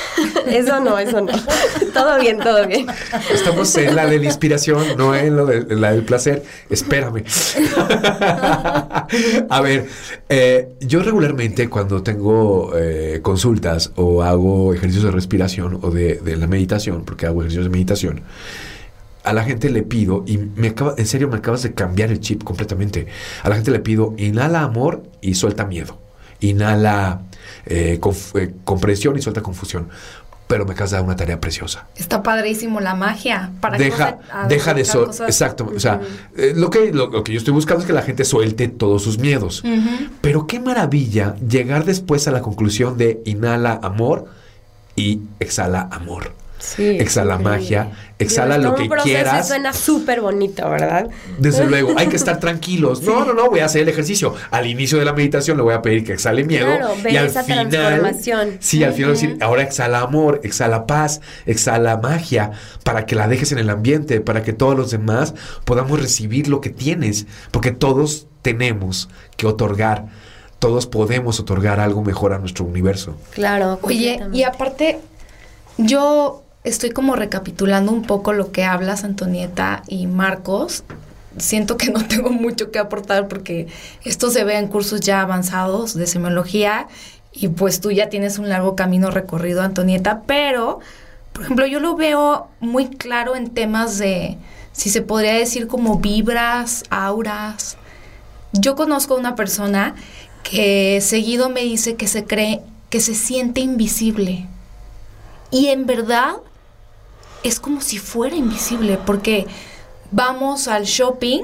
[0.46, 1.32] eso no, eso no.
[1.94, 2.86] todo bien, todo bien.
[3.32, 6.42] Estamos en la de la inspiración, no en, lo de, en la del placer.
[6.68, 7.24] Espérame.
[9.48, 9.86] a ver,
[10.28, 16.36] eh, yo regularmente cuando tengo eh, consultas o hago ejercicios de respiración o de, de
[16.36, 18.22] la meditación, porque hago ejercicios de meditación,
[19.24, 22.20] a la gente le pido, y me acaba, en serio me acabas de cambiar el
[22.20, 23.06] chip completamente.
[23.42, 25.98] A la gente le pido, inhala amor y suelta miedo.
[26.40, 27.22] Inhala
[27.64, 27.98] eh,
[28.34, 29.88] eh, comprensión y suelta confusión.
[30.46, 31.86] Pero me acabas de dar una tarea preciosa.
[31.96, 33.52] Está padrísimo la magia.
[33.62, 35.72] Para deja, deja de so, exacto.
[35.74, 36.02] O sea,
[36.36, 39.02] eh, lo, que, lo, lo, que yo estoy buscando es que la gente suelte todos
[39.02, 39.64] sus miedos.
[39.64, 40.10] Uh -huh.
[40.20, 44.26] Pero qué maravilla llegar después a la conclusión de inhala amor
[44.96, 46.43] y exhala amor.
[46.64, 49.48] Sí, exhala magia, exhala Dios, lo que proceso quieras.
[49.48, 51.10] suena súper bonito, ¿verdad?
[51.38, 53.02] Desde luego, hay que estar tranquilos.
[53.02, 54.34] No, no, no, voy a hacer el ejercicio.
[54.50, 56.66] Al inicio de la meditación le voy a pedir que exhale miedo.
[56.66, 58.56] Claro, ve y al esa final, transformación.
[58.60, 63.52] Sí, al final decir, ahora exhala amor, exhala paz, exhala magia, para que la dejes
[63.52, 67.26] en el ambiente, para que todos los demás podamos recibir lo que tienes.
[67.50, 70.06] Porque todos tenemos que otorgar,
[70.58, 73.16] todos podemos otorgar algo mejor a nuestro universo.
[73.32, 73.78] Claro.
[73.82, 75.00] Oye, y aparte,
[75.76, 80.82] yo estoy como recapitulando un poco lo que hablas, Antonieta y Marcos.
[81.36, 83.68] Siento que no tengo mucho que aportar porque
[84.04, 86.88] esto se ve en cursos ya avanzados de semiología
[87.32, 90.78] y pues tú ya tienes un largo camino recorrido, Antonieta, pero,
[91.32, 94.38] por ejemplo, yo lo veo muy claro en temas de,
[94.72, 97.76] si se podría decir como vibras, auras.
[98.52, 99.96] Yo conozco a una persona
[100.44, 104.46] que seguido me dice que se cree, que se siente invisible.
[105.50, 106.36] Y en verdad
[107.44, 109.46] es como si fuera invisible, porque
[110.10, 111.42] vamos al shopping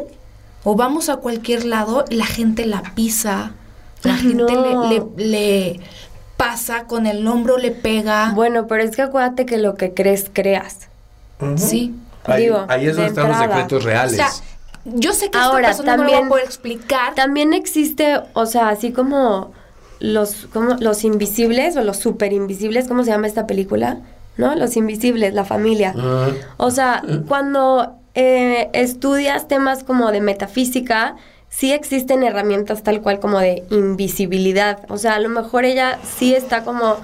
[0.65, 3.53] o vamos a cualquier lado, la gente la pisa,
[4.03, 4.89] la Ay, gente no.
[4.89, 5.81] le, le- le
[6.37, 8.33] pasa con el hombro, le pega.
[8.35, 10.89] Bueno, pero es que acuérdate que lo que crees, creas.
[11.57, 11.95] sí.
[12.25, 14.17] Ahí, Digo, ahí es de donde están los secretos O reales.
[14.17, 14.29] sea,
[14.85, 17.15] yo sé que Ahora, esta persona no lo va también- a poder explicar.
[17.15, 19.53] También existe, o sea, así como
[20.01, 23.99] los, como los invisibles o los super invisibles, ¿cómo se llama esta película?
[24.37, 24.55] ¿No?
[24.55, 25.95] Los invisibles, la familia.
[25.97, 31.17] Ah, O sea, cuando eh, estudias temas como de metafísica,
[31.49, 34.81] sí existen herramientas tal cual como de invisibilidad.
[34.89, 36.97] O sea, a lo mejor ella sí está como...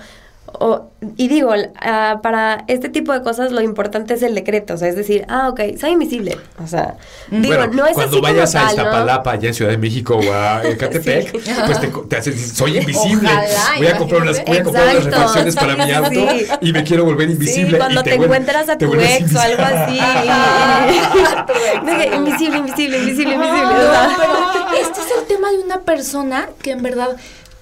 [0.60, 4.76] o- y digo, ah, para este tipo de cosas lo importante es el decreto, o
[4.76, 6.36] sea, es decir, ah, ok, soy invisible.
[6.62, 6.96] O sea,
[7.30, 8.82] digo, bueno, no es cuando así como vayas a tal, ¿no?
[8.82, 11.50] Iztapalapa, allá en Ciudad de México o a Ecatepec, Sí.
[11.66, 13.28] pues te, te haces, soy invisible.
[13.30, 16.46] Ojalá, voy a comprar unas, voy a comprar unas refacciones para mi auto Sí.
[16.62, 17.70] y me quiero volver invisible.
[17.72, 20.00] Sí, cuando y te, encuentras a tu ex o algo así.
[21.86, 23.62] Dije, invisible, invisible, invisible, invisible.
[23.62, 24.16] No, o sea.
[24.18, 27.16] pero este es el tema de una persona que en verdad,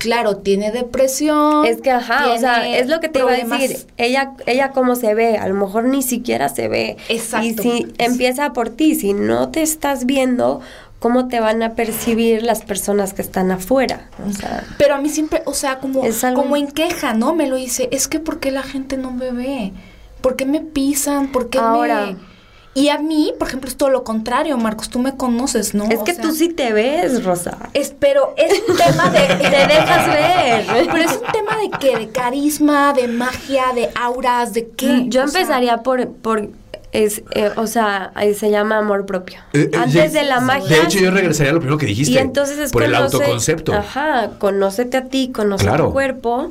[0.04, 1.64] claro, tiene depresión.
[1.66, 3.86] Es que, ajá, o sea, es lo que te iba a decir.
[3.96, 6.96] Ella, ella cómo se ve, a lo mejor ni siquiera se ve.
[7.08, 7.46] Exacto.
[7.46, 10.60] Y si empieza por ti, si no te estás viendo,
[10.98, 14.08] ¿cómo te van a percibir las personas que están afuera?
[14.28, 17.34] O sea, Pero a mí siempre, o sea, como, algo- como en queja, ¿no?
[17.34, 19.72] Me lo dice, es que ¿por qué la gente no me ve?
[20.20, 21.32] ¿Por qué me pisan?
[21.32, 22.33] ¿Por qué Ahora- me...?
[22.76, 25.84] Y a mí, por ejemplo, es todo lo contrario, Marcos, tú me conoces, ¿no?
[25.90, 27.56] es O que sea, tú sí te ves, Rosa.
[27.72, 29.20] Es, pero es un tema de...
[29.26, 30.66] Te dejas ver.
[30.90, 34.86] Pero es un tema de qué, de carisma, de magia, de auras, de qué.
[34.88, 36.48] Mm, Yo O sea, empezaría por, por
[36.90, 39.38] es, eh, o sea, ahí se llama amor propio.
[39.52, 40.76] Eh, eh, Antes ya- de la magia.
[40.76, 42.12] De hecho, yo regresaría a lo primero que dijiste.
[42.14, 43.72] Y entonces es por el autoconcepto.
[43.72, 45.86] Ajá, conócete a ti, conoce Claro.
[45.86, 46.48] tu cuerpo.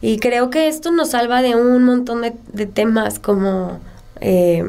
[0.00, 3.80] Y creo que esto nos salva de un montón de, de temas como
[4.20, 4.64] eh,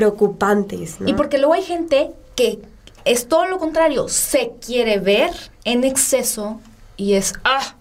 [0.00, 1.00] preocupantes.
[1.00, 1.08] ¿no?
[1.08, 2.58] Y porque luego hay gente que
[3.04, 5.30] es todo lo contrario, se quiere ver
[5.64, 6.60] en exceso
[6.96, 7.74] y es, ah,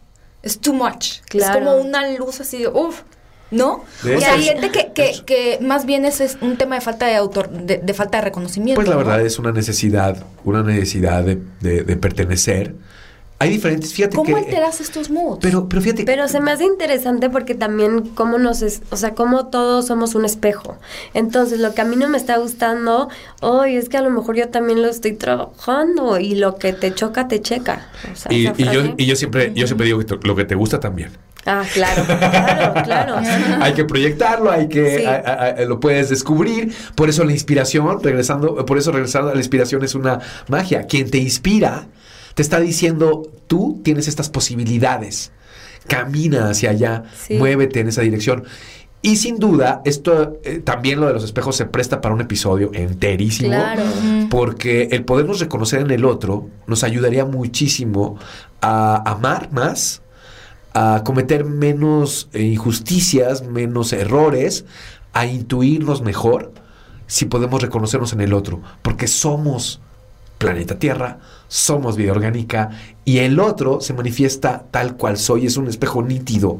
[0.43, 1.19] es too much.
[1.27, 1.59] Claro.
[1.59, 3.01] Es como una luz así de, uff,
[3.51, 3.83] ¿no?
[4.03, 6.81] De o sea, hay gente que, que, que más bien es, es un tema de
[6.81, 8.75] falta de autor, de, de falta de reconocimiento.
[8.79, 8.99] Pues la ¿no?
[8.99, 12.75] verdad es una necesidad, una necesidad de, de- de pertenecer.
[13.37, 14.41] Hay diferentes, fíjate ¿Cómo que...
[14.45, 15.39] alteras estos moods?
[15.41, 19.13] Pero, pero fíjate Pero se me hace interesante porque también cómo nos es, o sea,
[19.13, 20.77] cómo todos somos un espejo.
[21.13, 23.09] Entonces, lo que a mí no me está gustando,
[23.41, 26.93] hoy es que a lo mejor yo también lo estoy trabajando y lo que te
[26.93, 27.87] choca te checa.
[28.11, 30.45] O sea, Y, y yo, y yo siempre, yo siempre digo que to- lo que
[30.45, 31.09] te gusta también.
[31.45, 33.15] Ah, claro, claro, claro.
[33.61, 35.05] hay que proyectarlo, hay que Sí.
[35.05, 36.73] a- a- a- lo puedes descubrir.
[36.95, 40.87] Por eso la inspiración, regresando, por eso regresando a la inspiración es una magia.
[40.87, 41.85] Quien te inspira
[42.35, 45.31] te está diciendo, tú tienes estas posibilidades.
[45.87, 47.35] Camina hacia allá, Sí.
[47.37, 48.43] muévete en esa dirección.
[49.01, 52.71] Y sin duda, esto eh, también lo de los espejos se presta para un episodio
[52.73, 53.49] enterísimo.
[53.49, 53.83] Claro.
[54.31, 58.17] Porque el podernos reconocer en el otro nos ayudaría muchísimo
[58.61, 60.01] a amar más,
[60.73, 64.65] a cometer menos eh, injusticias, menos errores,
[65.13, 66.51] a intuirnos mejor
[67.05, 68.61] si podemos reconocernos en el otro.
[68.81, 69.81] Porque somos
[70.39, 72.71] planeta Tierra, somos vida orgánica
[73.03, 76.59] y el otro se manifiesta tal cual soy, es un espejo nítido,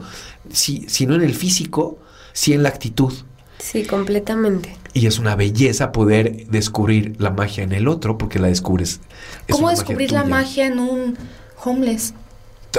[0.52, 2.00] si, si no en el físico,
[2.34, 3.14] si en la actitud.
[3.60, 4.78] Sí, completamente.
[4.94, 9.02] Y es una belleza poder descubrir la magia en el otro porque la descubres.
[9.48, 11.18] es ¿Cómo magia descubrir la magia en un
[11.64, 12.14] homeless?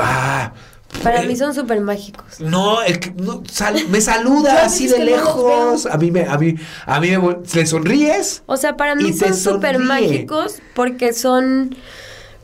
[0.01, 0.53] Ah,
[1.03, 2.41] Para mí son súper mágicos.
[2.41, 5.87] No, el que no, sal- me saluda así de lejos.
[5.87, 6.55] A mí me, a mí,
[6.87, 8.43] a mí me le sonríes.
[8.47, 11.77] O sea, para mí son súper mágicos porque son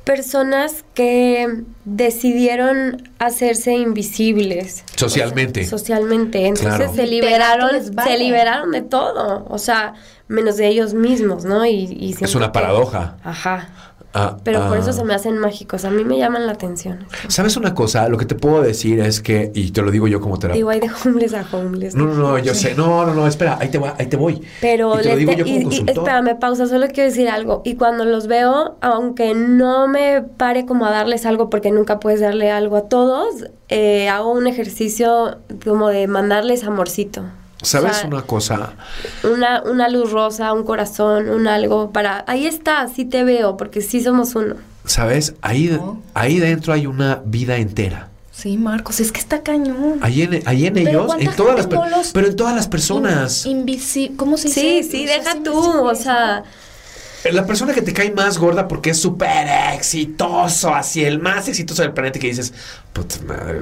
[0.05, 4.85] personas que decidieron hacerse invisibles.
[4.97, 5.65] Socialmente.
[5.65, 6.47] socialmente.
[6.47, 6.95] Entonces Claro.
[6.95, 8.11] se liberaron, vale.
[8.13, 9.47] se liberaron de todo.
[9.49, 9.95] O sea,
[10.29, 11.65] menos de ellos mismos, ¿no?
[11.65, 13.17] Y, y Es una que- paradoja.
[13.23, 13.69] Ajá.
[14.15, 14.81] Ah, Pero por ah.
[14.81, 15.85] eso se me hacen mágicos.
[15.87, 17.07] A mí me llaman la atención.
[17.29, 18.09] ¿Sabes una cosa?
[18.09, 20.57] Lo que te puedo decir es que, y te lo digo yo como terapeuta.
[20.57, 21.95] Digo, hay de homeless a homeless.
[21.95, 22.75] No, no, no, yo sé.
[22.75, 24.43] No, no, no, espera, ahí te, voy, ahí te voy.
[24.61, 25.97] Pero y te lo digo te- yo como y- y- consultor.
[25.99, 27.63] espérame, pausa, solo quiero decir algo.
[27.65, 32.21] Y cuando los veo, aunque no me pare como a darles algo, porque nunca puedes
[32.21, 37.23] darle algo a todos, eh, hago un ejercicio como de mandarles amorcito.
[37.63, 38.73] ¿Sabes O sea, una cosa?
[39.25, 42.25] Una, una luz rosa, un corazón, un algo para...
[42.27, 44.57] Ahí está, sí te veo, porque sí somos uno.
[44.85, 45.35] ¿Sabes?
[45.43, 46.01] Ahí, No.
[46.15, 48.09] ahí dentro hay una vida entera.
[48.33, 49.99] Sí, Marcos, es que está cañón.
[50.01, 51.83] Ahí en, ahí en ellos, ¿cuánta en todas las no
[52.13, 53.47] pero en todas las personas.
[53.47, 54.91] Invisible, ¿cómo se Sí, dice?
[54.91, 55.55] sí, Los deja tú,
[55.87, 56.43] o sea...
[57.31, 61.83] La persona que te cae más gorda porque es súper exitoso, así el más exitoso
[61.83, 62.53] del planeta que dices,
[62.93, 63.61] puta madre,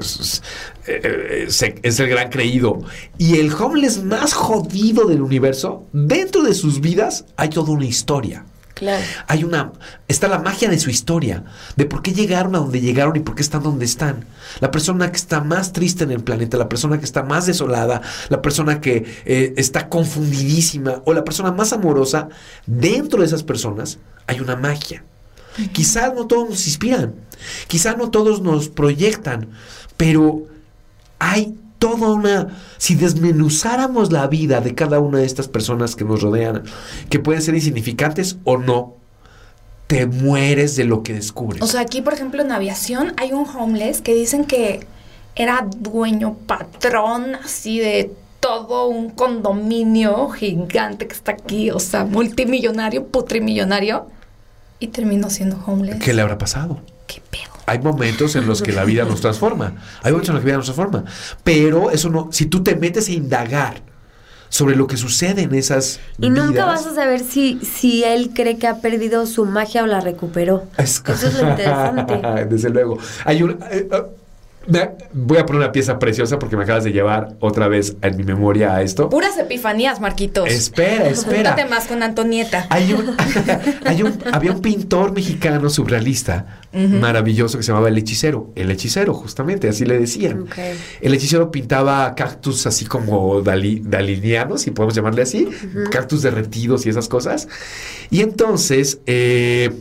[0.87, 2.81] eh, eh, es el gran creído.
[3.19, 8.45] Y el homeless más jodido del universo, dentro de sus vidas hay toda una historia.
[8.81, 9.05] Claro.
[9.27, 9.73] Hay una.
[10.07, 11.43] Está la magia de su historia,
[11.75, 14.25] de por qué llegaron a donde llegaron y por qué están donde están.
[14.59, 18.01] La persona que está más triste en el planeta, la persona que está más desolada,
[18.29, 22.29] la persona que eh, está confundidísima o la persona más amorosa,
[22.65, 25.03] dentro de esas personas hay una magia.
[25.73, 27.13] Quizás no todos nos inspiran,
[27.67, 29.49] quizás no todos nos proyectan,
[29.95, 30.47] pero
[31.19, 32.47] hay toda una...
[32.77, 36.61] Si desmenuzáramos la vida de cada una de estas personas que nos rodean,
[37.09, 38.97] que pueden ser insignificantes o no,
[39.87, 41.59] te mueres de lo que descubres.
[41.63, 44.85] O sea, aquí, por ejemplo, en aviación hay un homeless que dicen que
[45.35, 53.07] era dueño, patrón, así de todo un condominio gigante que está aquí, o sea, multimillonario,
[53.07, 54.05] putrimillonario,
[54.79, 55.97] y terminó siendo homeless.
[55.97, 56.79] ¿Qué le habrá pasado?
[57.07, 57.50] ¿Qué pedo?
[57.65, 59.73] Hay momentos en los que la vida nos transforma.
[60.03, 61.03] Hay momentos en los que la vida nos transforma.
[61.43, 63.81] Pero eso no, si tú te metes a indagar
[64.49, 68.57] sobre lo que sucede en esas Y nunca vas a saber si, si él cree
[68.57, 70.65] que ha perdido su magia o la recuperó.
[70.77, 72.45] Es- Eso es lo interesante.
[72.49, 72.97] Desde luego.
[73.23, 73.57] Hay un.
[75.13, 78.23] Voy a poner una pieza preciosa porque me acabas de llevar otra vez en mi
[78.23, 79.09] memoria a esto.
[79.09, 80.47] Puras epifanías, Marquitos.
[80.49, 81.51] Espera, espera.
[81.51, 82.67] Júntate más con Antonieta.
[82.69, 83.15] Hay un,
[83.85, 88.51] hay un- había un pintor mexicano surrealista maravilloso que se llamaba El Hechicero.
[88.55, 90.45] El Hechicero, justamente, así le decían.
[91.01, 95.49] El hechicero pintaba cactus así como dali- dalinianos, si podemos llamarle así,
[95.89, 97.47] cactus derretidos y esas cosas.
[98.09, 99.71] Y entonces, eh,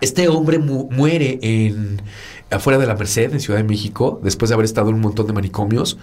[0.00, 2.02] este hombre mu- muere en
[2.50, 5.26] afuera de la Merced, en Ciudad de México, después de haber estado en un montón
[5.26, 5.98] de manicomios.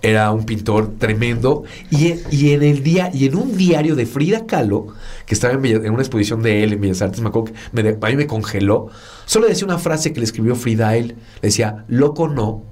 [0.00, 1.64] Era un pintor tremendo.
[1.90, 4.88] Y, en- y en el día, y en un diario de Frida Kahlo,
[5.26, 8.10] que estaba en, una exposición de él en Bellas Artes, me acuerdo que me a
[8.10, 8.88] mí me congeló.
[9.26, 11.16] Solo decía una frase que le escribió Frida a él.
[11.42, 12.62] Le decía, loco no,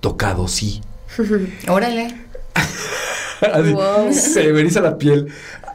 [0.00, 0.80] tocado sí.
[1.68, 2.14] Órale.
[3.52, 4.12] Así, Wow.
[4.12, 5.28] Se me eriza la piel.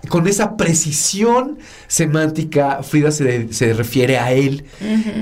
[0.10, 4.66] Con esa precisión semántica, Frida se, se refiere a él.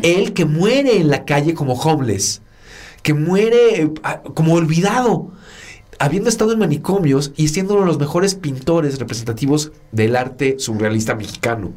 [0.03, 2.41] Él que muere en la calle como homeless,
[3.03, 3.91] que muere eh,
[4.33, 5.31] como olvidado,
[5.99, 11.13] habiendo estado en manicomios y siendo uno de los mejores pintores representativos del arte surrealista
[11.13, 11.73] mexicano.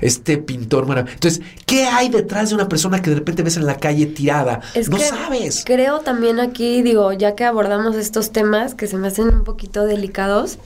[0.00, 1.14] Este pintor maravilloso.
[1.14, 4.60] Entonces, ¿qué hay detrás de una persona que de repente ves en la calle tirada?
[4.74, 5.62] Es no que sabes.
[5.64, 9.86] Creo también aquí, digo, ya que abordamos estos temas que se me hacen un poquito
[9.86, 10.58] delicados,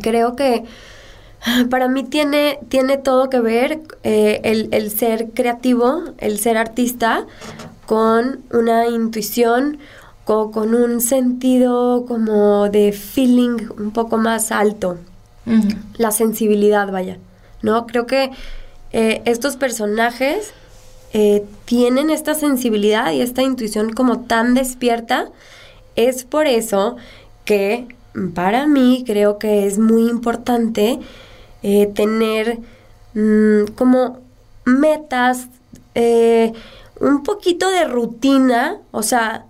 [0.00, 0.64] creo que
[1.70, 7.26] para mí tiene, tiene todo que ver eh, el, el ser creativo, el ser artista,
[7.86, 9.78] con una intuición,
[10.24, 14.98] co- con un sentido como de feeling un poco más alto
[15.96, 17.16] la sensibilidad, vaya,
[17.62, 17.86] ¿no?
[17.86, 18.30] Creo que
[18.92, 20.52] eh, estos personajes
[21.14, 25.30] eh, tienen esta sensibilidad y esta intuición como tan despierta.
[25.96, 26.96] Es por eso
[27.46, 27.86] que
[28.34, 31.00] para mí creo que es muy importante
[31.62, 32.58] eh, tener
[33.14, 34.20] mm, como
[34.64, 35.48] metas,
[35.94, 36.52] eh,
[37.00, 39.47] un poquito de rutina, o sea,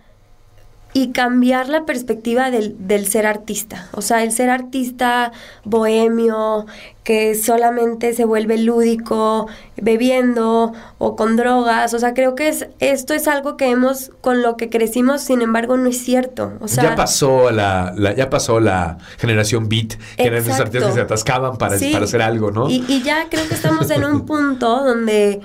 [0.94, 3.88] y cambiar la perspectiva del, del ser artista.
[3.92, 5.32] O sea, el ser artista
[5.64, 6.66] bohemio,
[7.04, 11.94] que solamente se vuelve lúdico, bebiendo o con drogas.
[11.94, 15.42] O sea, creo que es, esto es algo que hemos, con lo que crecimos, sin
[15.42, 16.52] embargo, no es cierto.
[16.60, 20.88] O sea, ya pasó la, la- ya pasó la generación beat, que eran esos artistas
[20.90, 21.92] que se atascaban para, Sí.
[21.92, 22.68] para hacer algo, ¿no?
[22.68, 25.40] Y, y ya creo que estamos en un punto donde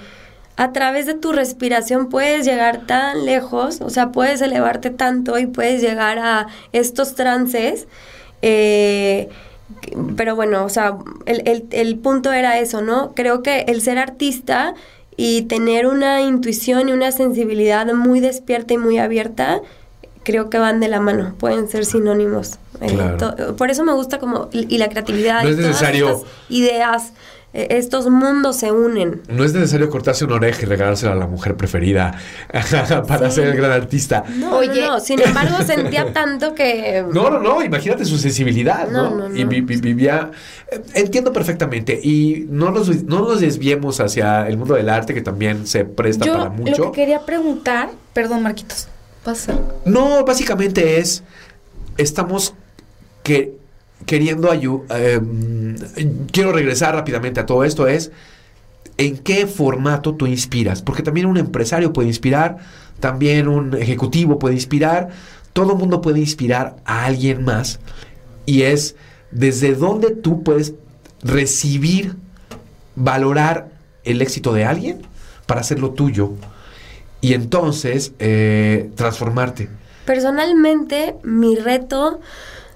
[0.55, 5.45] a través de tu respiración puedes llegar tan lejos, o sea, puedes elevarte tanto y
[5.47, 7.87] puedes llegar a estos trances.
[8.41, 9.29] eh,
[10.15, 13.13] pero bueno, o sea, el, el- el punto era eso, ¿no?
[13.15, 14.75] Creo que el ser artista
[15.17, 19.61] y tener una intuición y una sensibilidad muy despierta y muy abierta,
[20.23, 22.59] creo que van de la mano, pueden ser sinónimos.
[22.79, 23.55] Claro.
[23.55, 26.27] por eso me gusta como, y y la creatividad, No y es todas necesario- estas
[26.49, 27.13] ideas,
[27.53, 29.21] estos mundos se unen.
[29.29, 32.17] No es necesario cortarse una oreja y regalársela a la mujer preferida
[33.07, 34.23] para ser el gran artista.
[34.37, 34.81] No, Oye.
[34.81, 37.05] no, no, sin embargo sentía tanto que...
[37.13, 39.11] No, no, no, imagínate su sensibilidad, ¿no?
[39.11, 39.49] No, no, Y no.
[39.49, 40.31] vi- vi- vivía,
[40.71, 45.21] eh, entiendo perfectamente, y no nos, no nos desviemos hacia el mundo del arte, que
[45.21, 46.85] también se presta Yo para mucho.
[46.85, 48.87] lo que quería preguntar, perdón, Marquitos,
[49.25, 49.63] vas a hacer.
[49.85, 51.23] No, básicamente es,
[51.97, 52.55] estamos
[53.21, 53.53] que,
[54.05, 55.21] queriendo ayudar,
[56.31, 58.11] quiero regresar rápidamente a todo esto, es
[58.97, 62.57] en qué formato tú inspiras, porque también un empresario puede inspirar,
[62.99, 65.09] también un ejecutivo puede inspirar,
[65.53, 67.79] todo mundo puede inspirar a alguien más,
[68.45, 68.95] y es
[69.31, 70.73] desde dónde tú puedes
[71.23, 72.15] recibir,
[72.95, 73.71] valorar
[74.03, 75.01] el éxito de alguien
[75.47, 76.33] para hacerlo tuyo,
[77.21, 79.69] y entonces eh, transformarte.
[80.05, 82.19] Personalmente, mi reto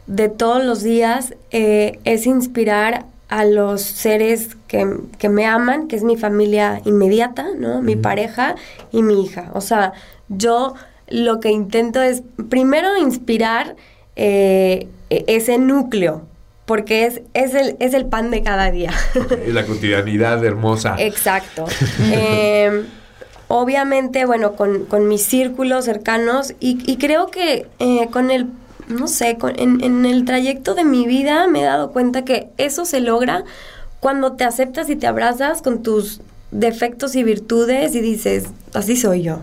[0.07, 4.87] de todos los días eh, es inspirar a los seres que,
[5.17, 7.81] que me aman, que es mi familia inmediata, ¿no?
[7.81, 8.55] Mi pareja
[8.91, 9.51] y mi hija.
[9.53, 9.93] O sea,
[10.29, 10.75] yo
[11.09, 13.75] lo que intento es primero inspirar
[14.15, 16.23] eh, ese núcleo,
[16.65, 18.91] porque es, es, el, es el pan de cada día.
[19.47, 20.95] La cotidianidad hermosa.
[20.97, 21.65] Exacto.
[22.11, 22.85] Eh,
[23.47, 28.47] obviamente, bueno, con, con mis círculos cercanos y, y creo que eh, con el,
[28.87, 32.49] no sé, con- en, en el trayecto de mi vida me he dado cuenta que
[32.57, 33.43] eso se logra
[33.99, 36.21] cuando te aceptas y te abrazas con tus
[36.51, 39.39] defectos y virtudes y dices, así soy yo.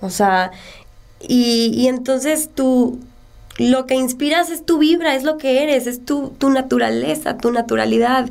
[0.00, 0.52] O sea,
[1.20, 2.98] y, y entonces tú,
[3.58, 7.50] lo que inspiras es tu vibra, es lo que eres, es tu, tu naturaleza, tu
[7.50, 8.28] naturalidad.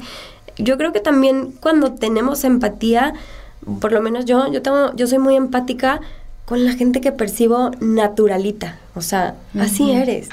[0.57, 3.13] Yo creo que también cuando tenemos empatía,
[3.81, 5.99] por lo menos yo, yo tengo, yo soy muy empática
[6.45, 8.77] con la gente que percibo naturalita.
[8.93, 10.29] O sea, así eres.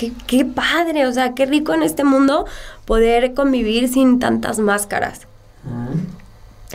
[0.00, 2.46] Qué, qué padre, o sea, qué rico en este mundo
[2.86, 5.26] poder convivir sin tantas máscaras.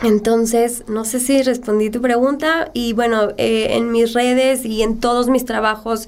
[0.04, 5.00] Entonces, no sé si respondí tu pregunta y bueno, eh, en mis redes y en
[5.00, 6.06] todos mis trabajos,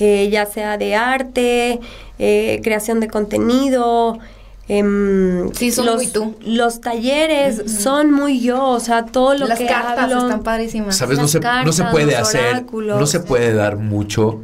[0.00, 1.78] eh, ya sea de arte,
[2.18, 4.18] eh, creación de contenido,
[4.66, 6.34] em, Sí, son los, muy tú.
[6.44, 10.22] Los talleres son muy yo, o sea, todo lo Las que cartas hablo.
[10.22, 10.96] están padrísimas.
[10.96, 11.18] ¿Sabes?
[11.18, 12.98] No se, no se puede hacer, oráculos.
[12.98, 14.40] no se puede dar mucho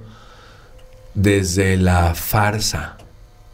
[1.14, 2.96] desde la farsa.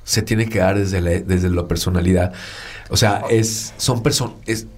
[0.05, 2.33] Se tiene que dar desde la, desde la personalidad.
[2.89, 4.35] O sea, es, son personas,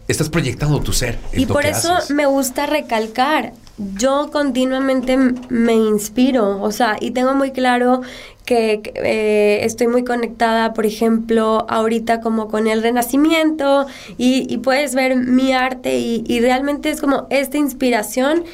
[0.07, 1.19] estás proyectando tu ser.
[1.33, 2.11] Y por eso haces.
[2.11, 3.55] me gusta recalcar,
[3.97, 10.05] yo continuamente me inspiro, o sea, y tengo muy claro que que, eh, estoy muy
[10.05, 13.87] conectada, por ejemplo, ahorita como con el renacimiento
[14.19, 18.45] y, y puedes ver mi arte y, y realmente es como esta inspiración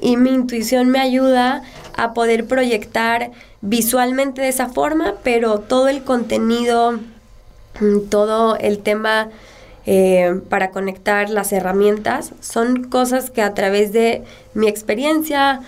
[0.00, 1.62] y mi intuición me ayuda
[1.96, 3.30] a poder proyectar
[3.60, 7.00] visualmente de esa forma, pero todo el contenido,
[7.80, 9.30] mm, todo el tema
[9.86, 14.24] eh, para conectar las herramientas son cosas que a través de
[14.54, 15.60] mi experiencia,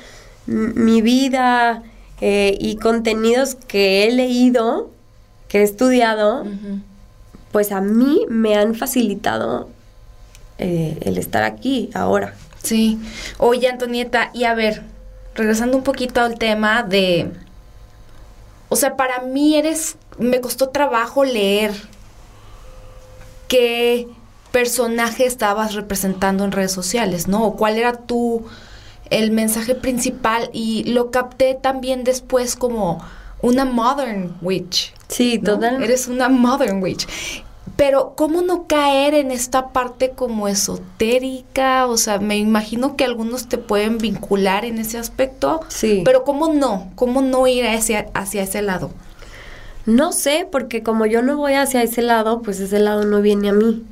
[0.47, 1.83] mi vida
[2.23, 4.91] eh, y contenidos que he leído,
[5.49, 6.45] que he estudiado,
[7.53, 9.69] pues a mí me han facilitado
[10.59, 12.35] eh, el estar aquí ahora.
[12.67, 12.99] Sí.
[13.39, 14.83] Oye, Antonieta, y a ver,
[15.37, 17.31] regresando un poquito al tema de...
[18.69, 19.97] O sea, para mí eres...
[20.19, 21.73] Me costó trabajo leer
[23.47, 24.09] qué
[24.51, 27.45] personaje estabas representando en redes sociales, ¿no?
[27.45, 28.45] O cuál era tu...
[29.11, 33.01] el mensaje principal y lo capté también después como
[33.43, 34.93] una modern witch.
[35.07, 35.53] Sí, ¿no?
[35.53, 35.85] totalmente.
[35.85, 37.07] Eres una modern witch.
[37.77, 41.87] Pero, ¿cómo no caer en esta parte como esotérica?
[41.87, 45.61] O sea, me imagino que algunos te pueden vincular en ese aspecto.
[45.69, 46.03] Sí.
[46.05, 46.91] Pero, ¿cómo no?
[46.95, 48.91] ¿Cómo no ir a ese, hacia ese lado?
[49.85, 53.51] No sé, porque como yo no voy hacia ese lado, pues ese lado no viene
[53.51, 53.85] a mí.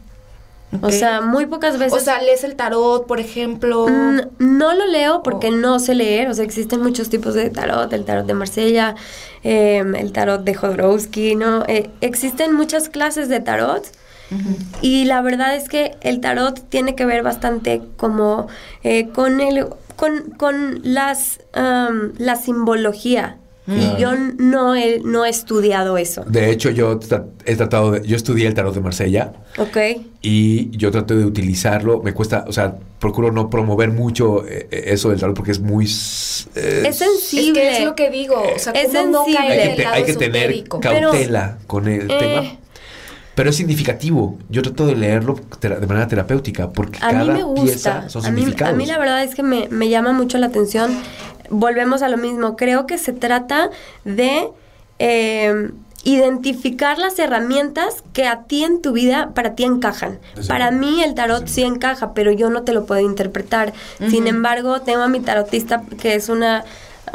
[0.82, 1.92] O sea, muy pocas veces...
[2.00, 3.86] O sea, lees el tarot, por ejemplo.
[3.88, 5.56] Mm, No lo leo porque Oh.
[5.56, 8.94] no sé leer, o sea, existen muchos tipos de tarot, el tarot de Marsella,
[9.42, 11.64] eh, el tarot de Jodorowsky, ¿no?
[11.66, 13.84] Eh, existen muchas clases de tarot
[14.80, 18.48] y la verdad es que el tarot tiene que ver bastante como
[18.82, 19.66] eh, con el
[19.96, 23.36] con, con las am, la simbología
[23.66, 23.96] Claro.
[23.98, 27.00] y yo no he, no he estudiado eso, De hecho, yo
[27.46, 29.76] he tratado de, yo estudié el tarot de Marsella ¿ok?
[30.20, 32.02] y yo traté de utilizarlo.
[32.02, 35.60] Me cuesta, o sea, procuro no promover mucho eh, eh, eso del tarot porque es
[35.60, 37.62] muy eh, Es sensible.
[37.62, 38.34] Es que es lo que digo.
[38.54, 39.48] O sea, Es ¿cómo no sensible.
[39.48, 40.80] hay que, el te- lado hay que tener esotérico?
[40.80, 42.42] Pero- cautela con el Eh, tema.
[43.34, 44.38] Pero es significativo.
[44.48, 47.62] Yo trato de leerlo de manera terapéutica porque A mí cada me gusta.
[47.64, 50.46] pieza son a, mí, a mí la verdad es que me, me llama mucho la
[50.46, 50.92] atención.
[51.58, 52.56] Volvemos a lo mismo.
[52.56, 53.70] Creo que se trata
[54.04, 54.48] de
[54.98, 55.70] eh,
[56.04, 60.18] identificar las herramientas que a ti en tu vida, para ti encajan.
[60.46, 63.72] Para mí el tarot sí encaja, pero yo no te lo puedo interpretar.
[64.10, 66.64] Sin embargo, tengo a mi tarotista que es una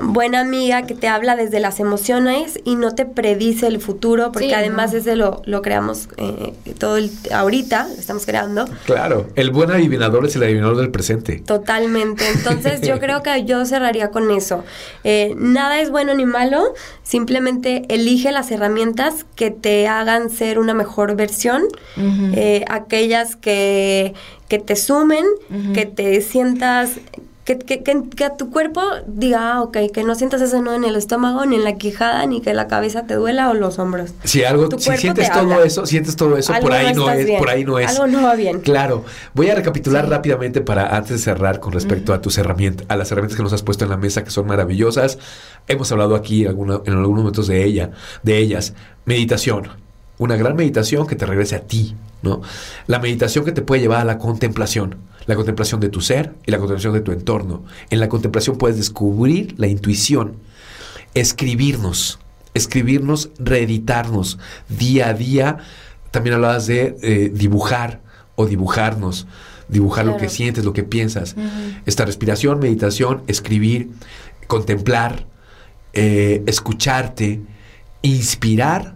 [0.01, 4.47] buena amiga que te habla desde las emociones y no te predice el futuro, porque
[4.49, 4.99] Sí, además no.
[4.99, 8.65] ese lo, lo creamos eh, todo el, ahorita, lo estamos creando.
[8.85, 11.41] Claro, el buen adivinador es el adivinador del presente.
[11.45, 12.27] Totalmente.
[12.29, 14.63] Entonces yo creo que yo cerraría con eso.
[15.03, 16.73] Eh, nada es bueno ni malo,
[17.03, 21.63] simplemente elige las herramientas que te hagan ser una mejor versión,
[21.97, 24.13] eh, aquellas que,
[24.47, 25.25] que te sumen,
[25.73, 26.91] que te sientas...
[27.49, 30.75] Que, que, que, que a tu cuerpo diga, ah, ok, que no sientas ese nudo
[30.75, 33.79] en el estómago, ni en la quijada, ni que la cabeza te duela o los
[33.79, 34.11] hombros.
[34.23, 35.65] Si algo, Tu si sientes te todo habla.
[35.65, 37.39] eso, sientes todo eso, Algo por ahí no, es, bien.
[37.39, 37.89] por ahí no es.
[37.89, 38.59] Algo no va bien.
[38.59, 39.03] Claro.
[39.33, 40.11] Voy a recapitular Sí.
[40.11, 43.51] rápidamente para antes de cerrar con respecto a tus herramientas, a las herramientas que nos
[43.53, 45.17] has puesto en la mesa que son maravillosas.
[45.67, 47.89] Hemos hablado aquí alguna- en algunos momentos de ella,
[48.21, 48.75] de ellas.
[49.05, 49.69] Meditación.
[50.19, 52.41] Una gran meditación que te regrese a ti, ¿no?
[52.87, 56.51] La meditación que te puede llevar a la contemplación, la contemplación de tu ser y
[56.51, 57.63] la contemplación de tu entorno.
[57.89, 60.37] En la contemplación puedes descubrir la intuición,
[61.13, 62.19] escribirnos,
[62.53, 65.57] escribirnos, reeditarnos día a día.
[66.11, 68.01] También hablabas de eh, dibujar
[68.35, 69.27] o dibujarnos,
[69.67, 71.35] dibujar lo que sientes, lo que piensas.
[71.85, 73.89] Esta respiración, meditación, escribir,
[74.47, 75.27] contemplar,
[75.93, 77.41] eh, escucharte,
[78.01, 78.95] inspirar,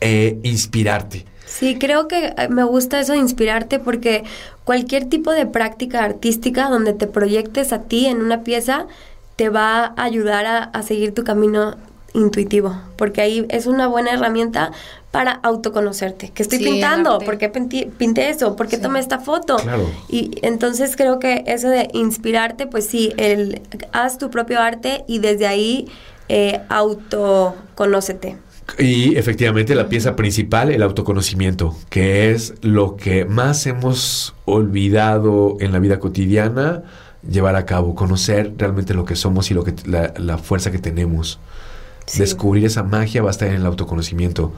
[0.00, 1.24] e inspirarte.
[1.48, 4.24] Sí, creo que eh, me gusta eso de inspirarte porque
[4.64, 8.86] cualquier tipo de práctica artística donde te proyectes a ti en una pieza
[9.36, 11.76] te va a ayudar a, a seguir tu camino
[12.14, 14.72] intuitivo, porque ahí es una buena herramienta
[15.10, 16.30] para autoconocerte.
[16.30, 17.18] Que estoy Sí, pintando?
[17.18, 18.56] ¿Por qué pinté eso?
[18.56, 18.82] ¿Por qué Sí.
[18.82, 19.56] tomé esta foto?
[19.56, 19.88] Claro.
[20.08, 25.18] Y entonces creo que eso de inspirarte, pues sí, el haz tu propio arte y
[25.20, 25.86] desde ahí
[26.28, 28.36] eh, autoconócete.
[28.76, 35.72] Y efectivamente la pieza principal, el autoconocimiento, que es lo que más hemos olvidado en
[35.72, 36.82] la vida cotidiana,
[37.28, 40.78] llevar a cabo, conocer realmente lo que somos y lo que la, la fuerza que
[40.78, 41.40] tenemos.
[42.06, 42.20] Sí.
[42.20, 44.52] Descubrir esa magia va a estar en el autoconocimiento.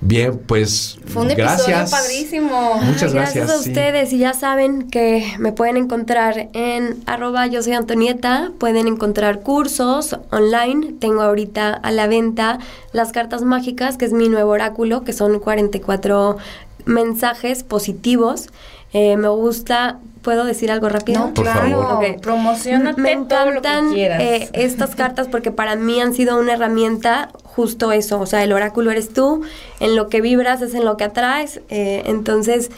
[0.00, 1.66] Bien, pues Fue un gracias.
[1.68, 2.74] episodio padrísimo.
[2.82, 3.34] Muchas Ay, gracias.
[3.46, 3.68] gracias, a sí.
[3.70, 9.40] ustedes y ya saben que me pueden encontrar en arroba yo soy Antonieta, pueden encontrar
[9.40, 12.58] cursos online, tengo ahorita a la venta
[12.92, 16.36] las cartas mágicas, que es mi nuevo oráculo, que son 44
[16.84, 18.48] mensajes positivos.
[18.92, 21.18] Eh, me gusta, ¿puedo decir algo rápido?
[21.28, 21.70] No, Por claro.
[21.82, 22.04] favor.
[22.04, 22.20] Ok.
[22.20, 24.20] Promocionate Me todo lo que encantan quieras.
[24.22, 28.52] eh, estas cartas porque para mí han sido una herramienta justo eso, o sea, el
[28.52, 29.42] oráculo eres tú,
[29.80, 32.70] en lo que vibras es en lo que atraes, eh, entonces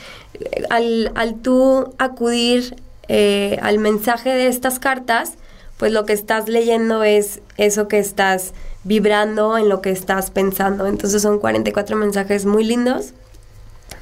[0.71, 2.77] al, al tú acudir
[3.09, 5.35] eh, al mensaje de estas cartas,
[5.79, 8.53] pues lo que estás leyendo es eso que estás
[8.85, 13.13] vibrando, en lo que estás pensando, entonces son 44 mensajes muy lindos.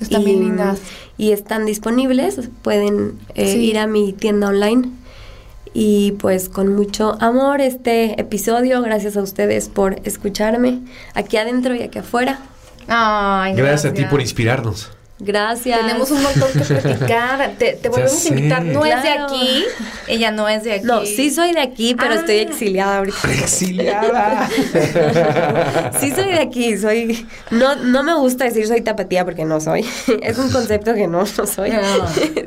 [0.00, 0.78] Están y, bien lindas.
[1.18, 3.58] Y están disponibles, pueden eh, Sí.
[3.58, 4.90] ir a mi tienda online.
[5.74, 10.78] Y pues con mucho amor este episodio, gracias a ustedes por escucharme
[11.14, 12.38] aquí adentro y aquí afuera.
[12.86, 14.93] Ay, Gracias a ti por inspirarnos.
[15.24, 15.80] Gracias.
[15.80, 17.52] Tenemos un montón que platicar.
[17.58, 18.62] Te, te volvemos a invitar.
[18.64, 19.64] No es de aquí.
[20.06, 20.84] Ella no es de aquí.
[20.86, 22.16] No, sí soy de aquí, pero Ah.
[22.16, 23.18] estoy exiliada ahorita.
[23.32, 24.48] Exiliada.
[26.00, 27.26] Sí soy de aquí, soy...
[27.50, 29.84] No, no me gusta decir soy tapatía porque no soy.
[30.22, 31.70] Es un concepto que no, no soy.
[31.70, 31.80] No.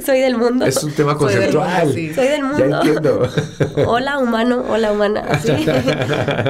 [0.05, 0.65] soy del mundo.
[0.65, 1.77] es un tema Soy del conceptual.
[1.85, 2.13] mundo, sí.
[2.13, 2.75] Soy del Ya mundo.
[2.81, 3.29] entiendo.
[3.87, 5.23] Hola humano, hola humana.
[5.43, 5.65] sí.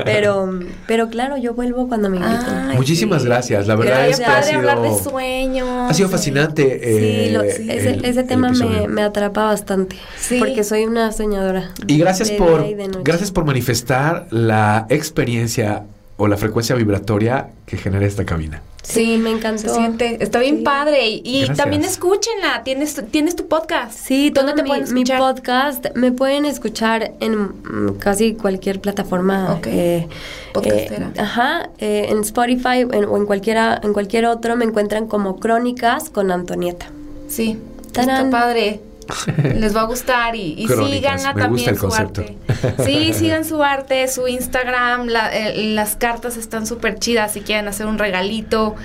[0.05, 2.69] Pero, pero claro, yo vuelvo cuando me inviten.
[2.69, 3.27] Ay, Muchísimas sí.
[3.27, 3.67] gracias.
[3.67, 4.19] La verdad Gracias.
[4.19, 5.91] es que ha sido, hablar de sueños.
[5.91, 6.79] ha sido fascinante.
[7.27, 8.51] Sí, lo- eh, ese, el- ese tema
[8.87, 9.95] me, atrapa bastante.
[10.19, 10.39] Sí.
[10.39, 11.71] Porque soy una soñadora.
[11.87, 15.83] Y gracias de por y gracias por manifestar la experiencia
[16.17, 18.61] o la frecuencia vibratoria que genera esta cabina.
[18.87, 19.63] Sí, me encantó.
[19.63, 20.63] Se siente, está bien Sí.
[20.63, 21.07] padre.
[21.23, 22.63] Y, también escúchenla.
[22.63, 23.97] Tienes, tienes tu podcast.
[23.99, 25.19] Sí, ¿Dónde te pueden mi, mi escuchar?
[25.19, 29.53] podcast me pueden escuchar en mm, casi cualquier plataforma.
[29.55, 29.67] Ok.
[29.67, 30.07] eh,
[30.53, 31.11] Podcastera.
[31.15, 35.37] eh, ajá, eh, en Spotify en- o en cualquiera, en cualquier otro me encuentran como
[35.39, 36.87] Crónicas con Antonieta.
[37.27, 37.59] Sí.
[37.91, 38.27] Tarán.
[38.27, 38.79] Está padre.
[39.55, 42.21] Les va a gustar y, y síganla me gusta también el su concepto.
[42.21, 42.83] arte.
[42.85, 47.67] Sí, sigan su arte, su Instagram, la- eh, las cartas están súper chidas si quieren
[47.67, 48.75] hacer un regalito.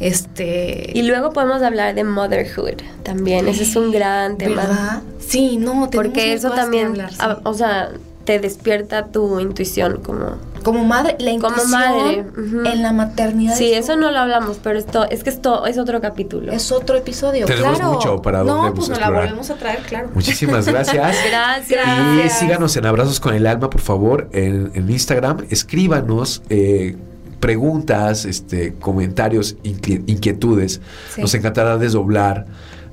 [0.00, 3.48] Este Y luego podemos hablar de motherhood también.
[3.48, 4.62] Ese es un gran tema.
[4.62, 5.02] ¿verdad?
[5.18, 7.18] Sí, no, Porque eso también, hablar, sí.
[7.20, 7.90] a- o sea,
[8.24, 12.24] te despierta tu intuición como Como madre, la Como intuición madre,
[12.72, 13.54] en la maternidad.
[13.56, 16.52] Sí, es eso no lo hablamos, pero esto es que esto es otro capítulo.
[16.52, 17.92] Es otro episodio, Tenemos claro.
[17.94, 20.10] mucho para No, pues nos la volvemos a traer, claro.
[20.14, 21.16] Muchísimas gracias.
[21.28, 21.86] Gracias.
[22.26, 25.46] Y síganos en Abrazos con el Alma, por favor, en, en Instagram.
[25.50, 26.96] Escríbanos eh,
[27.40, 30.80] preguntas, este, comentarios, inqui- inquietudes.
[31.14, 31.20] Sí.
[31.20, 32.46] Nos encantará desdoblar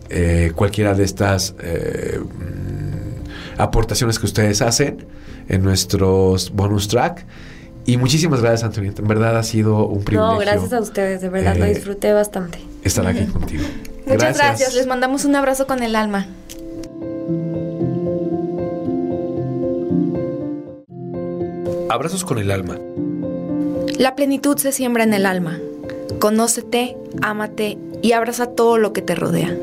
[0.09, 5.05] eh, cualquiera de estas eh, mm, aportaciones que ustedes hacen
[5.47, 7.26] en nuestros bonus track.
[7.86, 9.02] Y muchísimas gracias, Antonieta.
[9.02, 12.14] En verdad ha sido un privilegio No, gracias a ustedes, de verdad lo Eh, disfruté
[12.14, 12.60] bastante.
[12.84, 13.64] estar aquí contigo.
[14.08, 14.74] Muchas gracias.
[14.76, 16.28] Les mandamos un abrazo con el alma.
[21.90, 22.78] Abrazos con el alma.
[23.98, 25.60] La plenitud se siembra en el alma.
[26.20, 29.56] Conócete, ámate y abraza todo lo que te rodea.